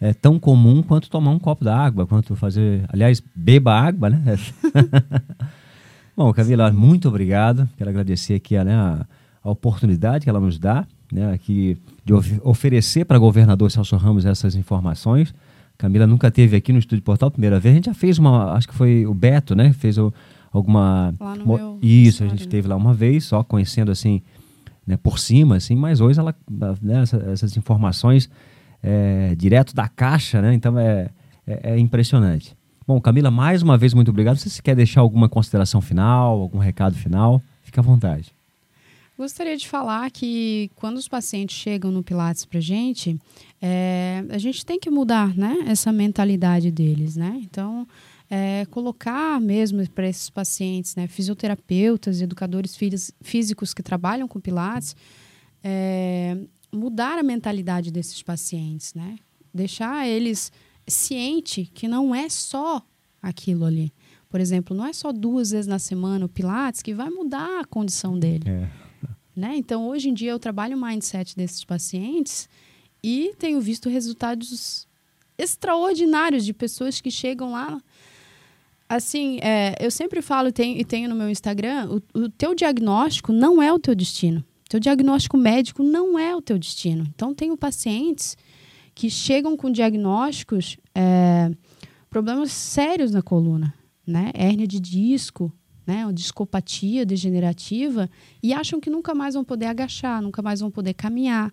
é, 0.01 0.13
tão 0.13 0.37
comum 0.37 0.83
quanto 0.83 1.09
tomar 1.09 1.31
um 1.31 1.39
copo 1.39 1.65
d'água, 1.65 2.09
quanto 2.09 2.35
fazer. 2.35 2.85
Aliás, 2.89 3.23
beba 3.33 3.73
água, 3.73 4.11
né? 4.11 4.37
Bom, 6.17 6.33
Camila, 6.33 6.73
muito 6.73 7.09
obrigado. 7.09 7.69
Quero 7.77 7.89
agradecer 7.91 8.35
aqui 8.35 8.59
né, 8.65 8.75
a, 8.75 9.07
a 9.45 9.51
oportunidade 9.51 10.25
que 10.25 10.31
ela 10.31 10.41
nos 10.41 10.59
dá 10.59 10.87
né, 11.13 11.33
aqui 11.33 11.79
de 12.05 12.13
of- 12.13 12.41
oferecer 12.43 13.05
para 13.05 13.17
o 13.17 13.21
governador 13.21 13.71
Celso 13.71 13.97
Ramos 13.97 14.25
essas 14.27 14.57
informações. 14.57 15.33
Camila 15.81 16.07
nunca 16.07 16.31
teve 16.31 16.57
aqui 16.57 16.73
no 16.73 16.79
Estúdio 16.79 17.03
Portal, 17.03 17.31
primeira 17.31 17.59
vez. 17.59 17.73
A 17.73 17.77
gente 17.77 17.87
já 17.87 17.95
fez 17.95 18.19
uma, 18.19 18.53
acho 18.53 18.69
que 18.69 18.75
foi 18.75 19.07
o 19.07 19.15
Beto, 19.15 19.55
né? 19.55 19.73
Fez 19.73 19.97
o- 19.99 20.13
alguma. 20.53 21.15
Lá 21.19 21.35
no 21.35 21.47
meu 21.47 21.79
Isso, 21.81 22.23
a 22.23 22.27
story, 22.27 22.31
gente 22.31 22.45
né? 22.45 22.51
teve 22.51 22.69
lá 22.69 22.77
uma 22.77 22.93
vez, 22.93 23.25
só 23.25 23.43
conhecendo 23.43 23.91
assim, 23.91 24.21
né, 24.87 24.97
por 24.97 25.19
cima, 25.19 25.57
assim, 25.57 25.75
mas 25.77 26.01
hoje 26.01 26.19
ela, 26.21 26.35
né, 26.83 27.03
essa- 27.03 27.17
essas 27.33 27.57
informações 27.57 28.29
é, 28.83 29.35
direto 29.37 29.75
da 29.75 29.87
caixa, 29.89 30.41
né? 30.41 30.55
Então 30.55 30.79
é, 30.79 31.09
é, 31.47 31.73
é 31.75 31.79
impressionante. 31.79 32.57
Bom, 32.87 33.01
Camila, 33.01 33.31
mais 33.31 33.63
uma 33.63 33.77
vez, 33.79 33.93
muito 33.95 34.11
obrigado. 34.11 34.37
Se 34.39 34.49
você 34.51 34.61
quer 34.63 34.75
deixar 34.75 35.01
alguma 35.03 35.29
consideração 35.29 35.81
final, 35.81 36.41
algum 36.41 36.59
recado 36.59 36.95
final, 36.97 37.43
fica 37.63 37.81
à 37.81 37.85
vontade. 37.85 38.33
Gostaria 39.21 39.55
de 39.55 39.69
falar 39.69 40.11
que 40.11 40.71
quando 40.77 40.97
os 40.97 41.07
pacientes 41.07 41.55
chegam 41.55 41.91
no 41.91 42.03
Pilates 42.03 42.47
pra 42.47 42.59
gente, 42.59 43.21
é, 43.61 44.25
a 44.31 44.39
gente 44.39 44.65
tem 44.65 44.81
que 44.81 44.89
mudar 44.89 45.37
né, 45.37 45.59
essa 45.67 45.93
mentalidade 45.93 46.71
deles, 46.71 47.17
né? 47.17 47.39
Então, 47.43 47.87
é, 48.31 48.65
colocar 48.71 49.39
mesmo 49.39 49.87
para 49.91 50.09
esses 50.09 50.31
pacientes, 50.31 50.97
né, 50.97 51.07
fisioterapeutas, 51.07 52.23
educadores 52.23 52.75
físicos 53.21 53.75
que 53.75 53.83
trabalham 53.83 54.27
com 54.27 54.41
Pilates, 54.41 54.97
é, 55.63 56.39
mudar 56.73 57.19
a 57.19 57.23
mentalidade 57.23 57.91
desses 57.91 58.23
pacientes, 58.23 58.95
né? 58.95 59.19
Deixar 59.53 60.09
eles 60.09 60.51
ciente 60.89 61.71
que 61.75 61.87
não 61.87 62.15
é 62.15 62.31
só 62.31 62.83
aquilo 63.21 63.67
ali. 63.67 63.93
Por 64.31 64.41
exemplo, 64.41 64.75
não 64.75 64.87
é 64.87 64.95
só 64.95 65.13
duas 65.13 65.51
vezes 65.51 65.67
na 65.67 65.79
semana 65.79 66.25
o 66.25 66.29
Pilates 66.29 66.81
que 66.81 66.95
vai 66.95 67.11
mudar 67.11 67.61
a 67.61 67.65
condição 67.67 68.19
dele. 68.19 68.49
É, 68.49 68.90
Né? 69.41 69.57
Então, 69.57 69.89
hoje 69.89 70.11
em 70.11 70.13
dia, 70.13 70.33
eu 70.33 70.39
trabalho 70.39 70.77
o 70.77 70.81
mindset 70.81 71.35
desses 71.35 71.65
pacientes 71.65 72.47
e 73.03 73.35
tenho 73.39 73.59
visto 73.59 73.89
resultados 73.89 74.87
extraordinários 75.39 76.45
de 76.45 76.53
pessoas 76.53 77.01
que 77.01 77.11
chegam 77.11 77.53
lá. 77.53 77.81
Assim, 78.87 79.39
é, 79.41 79.75
eu 79.81 79.91
sempre 79.91 80.21
falo 80.21 80.49
e 80.49 80.53
tenho, 80.53 80.85
tenho 80.85 81.09
no 81.09 81.15
meu 81.15 81.31
Instagram: 81.31 81.89
o, 81.89 82.19
o 82.19 82.29
teu 82.29 82.55
diagnóstico 82.55 83.33
não 83.33 83.63
é 83.63 83.73
o 83.73 83.79
teu 83.79 83.95
destino. 83.95 84.45
Teu 84.69 84.79
diagnóstico 84.79 85.39
médico 85.39 85.83
não 85.83 86.19
é 86.19 86.37
o 86.37 86.43
teu 86.43 86.59
destino. 86.59 87.07
Então, 87.15 87.35
tenho 87.35 87.57
pacientes 87.57 88.37
que 88.95 89.09
chegam 89.09 89.57
com 89.57 89.73
diagnósticos, 89.73 90.77
é, 90.95 91.51
problemas 92.11 92.53
sérios 92.53 93.11
na 93.11 93.23
coluna, 93.23 93.73
né? 94.07 94.33
Hérnia 94.35 94.67
de 94.67 94.79
disco, 94.79 95.51
né? 95.87 96.05
Uma 96.05 96.13
discopatia 96.13 97.05
degenerativa 97.05 98.09
e 98.43 98.53
acham 98.53 98.81
que 98.81 98.91
nunca 98.91 99.15
mais 99.15 99.35
vão 99.35 99.45
poder 99.45 99.67
agachar, 99.67 100.23
nunca 100.23 100.43
mais 100.43 100.61
vão 100.61 100.71
poder 100.71 100.95
caminhar. 100.95 101.53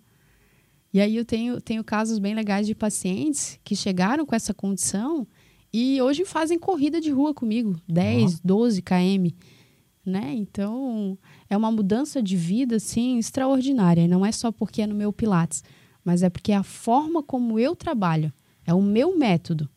E 0.94 1.02
aí 1.02 1.16
eu 1.16 1.26
tenho, 1.26 1.60
tenho 1.62 1.84
casos 1.84 2.20
bem 2.20 2.34
legais 2.34 2.66
de 2.66 2.74
pacientes 2.74 3.60
que 3.64 3.76
chegaram 3.76 4.26
com 4.26 4.34
essa 4.36 4.54
condição 4.54 5.28
e 5.72 6.02
hoje 6.02 6.26
fazem 6.26 6.58
corrida 6.58 7.00
de 7.02 7.12
rua 7.12 7.34
comigo, 7.34 7.80
10, 7.88 8.40
12 8.40 8.82
km. 8.82 9.36
Né? 10.06 10.34
Então, 10.36 11.18
é 11.50 11.58
uma 11.58 11.72
mudança 11.72 12.22
de 12.22 12.38
vida 12.38 12.78
assim 12.78 13.18
extraordinária. 13.18 14.02
E 14.02 14.08
não 14.08 14.26
é 14.26 14.32
só 14.32 14.52
porque 14.52 14.82
é 14.82 14.88
no 14.88 14.96
meu 14.96 15.12
Pilates, 15.12 15.64
mas 16.04 16.24
é 16.24 16.30
porque 16.30 16.54
é 16.54 16.56
a 16.56 16.64
forma 16.64 17.22
como 17.22 17.60
eu 17.60 17.76
trabalho, 17.76 18.32
é 18.66 18.74
o 18.74 18.82
meu 18.82 19.18
método 19.18 19.70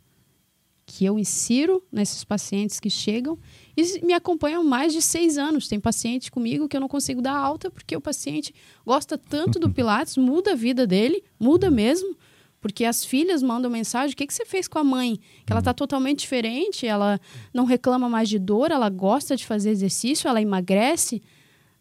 que 0.91 1.05
eu 1.05 1.21
insiro 1.21 1.81
nesses 1.93 2.25
pacientes 2.25 2.81
que 2.81 2.91
chegam 2.91 3.39
e 3.77 4.05
me 4.05 4.13
acompanham 4.13 4.65
mais 4.65 4.93
de 4.93 5.01
seis 5.01 5.39
anos. 5.39 5.69
Tem 5.69 5.79
paciente 5.79 6.33
comigo 6.33 6.69
que 6.69 6.77
eu 6.77 6.81
não 6.81 6.89
consigo 6.89 7.23
dar 7.23 7.37
alta 7.37 7.71
porque 7.71 7.95
o 7.95 8.01
paciente 8.01 8.53
gosta 8.85 9.17
tanto 9.17 9.61
do 9.61 9.71
Pilates, 9.73 10.17
muda 10.17 10.51
a 10.51 10.57
vida 10.57 10.89
dele, 10.89 11.23
muda 11.39 11.71
mesmo. 11.71 12.17
Porque 12.61 12.85
as 12.85 13.05
filhas 13.05 13.41
mandam 13.41 13.71
mensagem: 13.71 14.13
o 14.13 14.17
que, 14.17 14.27
que 14.27 14.35
você 14.35 14.45
fez 14.45 14.67
com 14.67 14.81
a 14.81 14.85
mãe? 14.85 15.17
Que 15.47 15.53
ela 15.53 15.61
está 15.61 15.73
totalmente 15.73 16.21
diferente, 16.21 16.87
ela 16.87 17.21
não 17.55 17.65
reclama 17.65 18.09
mais 18.09 18.29
de 18.29 18.41
dor, 18.41 18.73
ela 18.73 18.89
gosta 18.91 19.37
de 19.37 19.47
fazer 19.47 19.71
exercício, 19.71 20.27
ela 20.27 20.43
emagrece, 20.43 21.23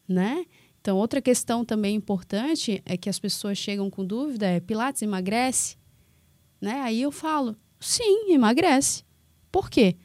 né? 0.08 0.45
Então, 0.80 0.95
outra 0.95 1.19
questão 1.19 1.65
também 1.65 1.95
importante 1.95 2.82
é 2.86 2.95
que 2.95 3.10
as 3.10 3.19
pessoas 3.19 3.58
chegam 3.58 3.89
com 3.89 4.06
dúvida: 4.06 4.45
é 4.45 4.60
Pilates 4.60 5.02
emagrece? 5.02 5.78
Né? 6.62 6.80
Aí 6.82 7.02
eu 7.02 7.12
falo: 7.12 7.58
sim, 7.80 8.34
emagrece. 8.34 9.04
Por 9.52 9.70
quê? 9.70 9.96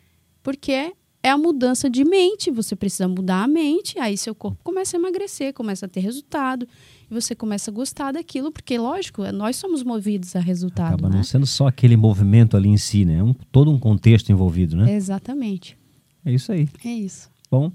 Porque 0.43 0.93
é 1.23 1.31
a 1.31 1.39
mudança 1.39 1.89
de 1.89 2.05
mente. 2.05 2.51
Você 2.51 2.77
precisa 2.77 3.09
mudar 3.09 3.43
a 3.43 3.49
mente, 3.49 3.99
aí 3.99 4.17
seu 4.17 4.35
corpo 4.35 4.63
começa 4.63 4.97
a 4.97 4.99
emagrecer, 4.99 5.55
começa 5.55 5.87
a 5.87 5.89
ter 5.89 6.01
resultado, 6.01 6.69
e 7.11 7.15
você 7.15 7.35
começa 7.35 7.71
a 7.71 7.75
gostar 7.75 8.13
daquilo, 8.13 8.53
porque, 8.53 8.79
lógico, 8.79 9.23
nós 9.33 9.57
somos 9.57 9.83
movidos 9.83 10.37
a 10.37 10.41
resultado. 10.41 10.95
Acaba 10.95 11.09
né? 11.09 11.17
não 11.17 11.25
sendo 11.25 11.47
só 11.47 11.67
aquele 11.67 11.97
movimento 11.97 12.57
ali 12.57 12.69
em 12.69 12.77
si, 12.77 13.05
né? 13.05 13.19
É 13.19 13.23
um, 13.23 13.33
todo 13.51 13.71
um 13.71 13.79
contexto 13.79 14.31
envolvido, 14.31 14.77
né? 14.77 14.95
Exatamente. 14.95 15.79
É 16.25 16.33
isso 16.33 16.53
aí. 16.53 16.69
É 16.85 16.91
isso. 16.91 17.31
Bom, 17.51 17.73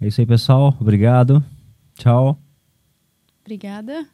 é 0.00 0.08
isso 0.08 0.20
aí, 0.20 0.26
pessoal. 0.26 0.76
Obrigado. 0.80 1.44
Tchau. 1.94 2.38
Obrigada. 3.42 4.06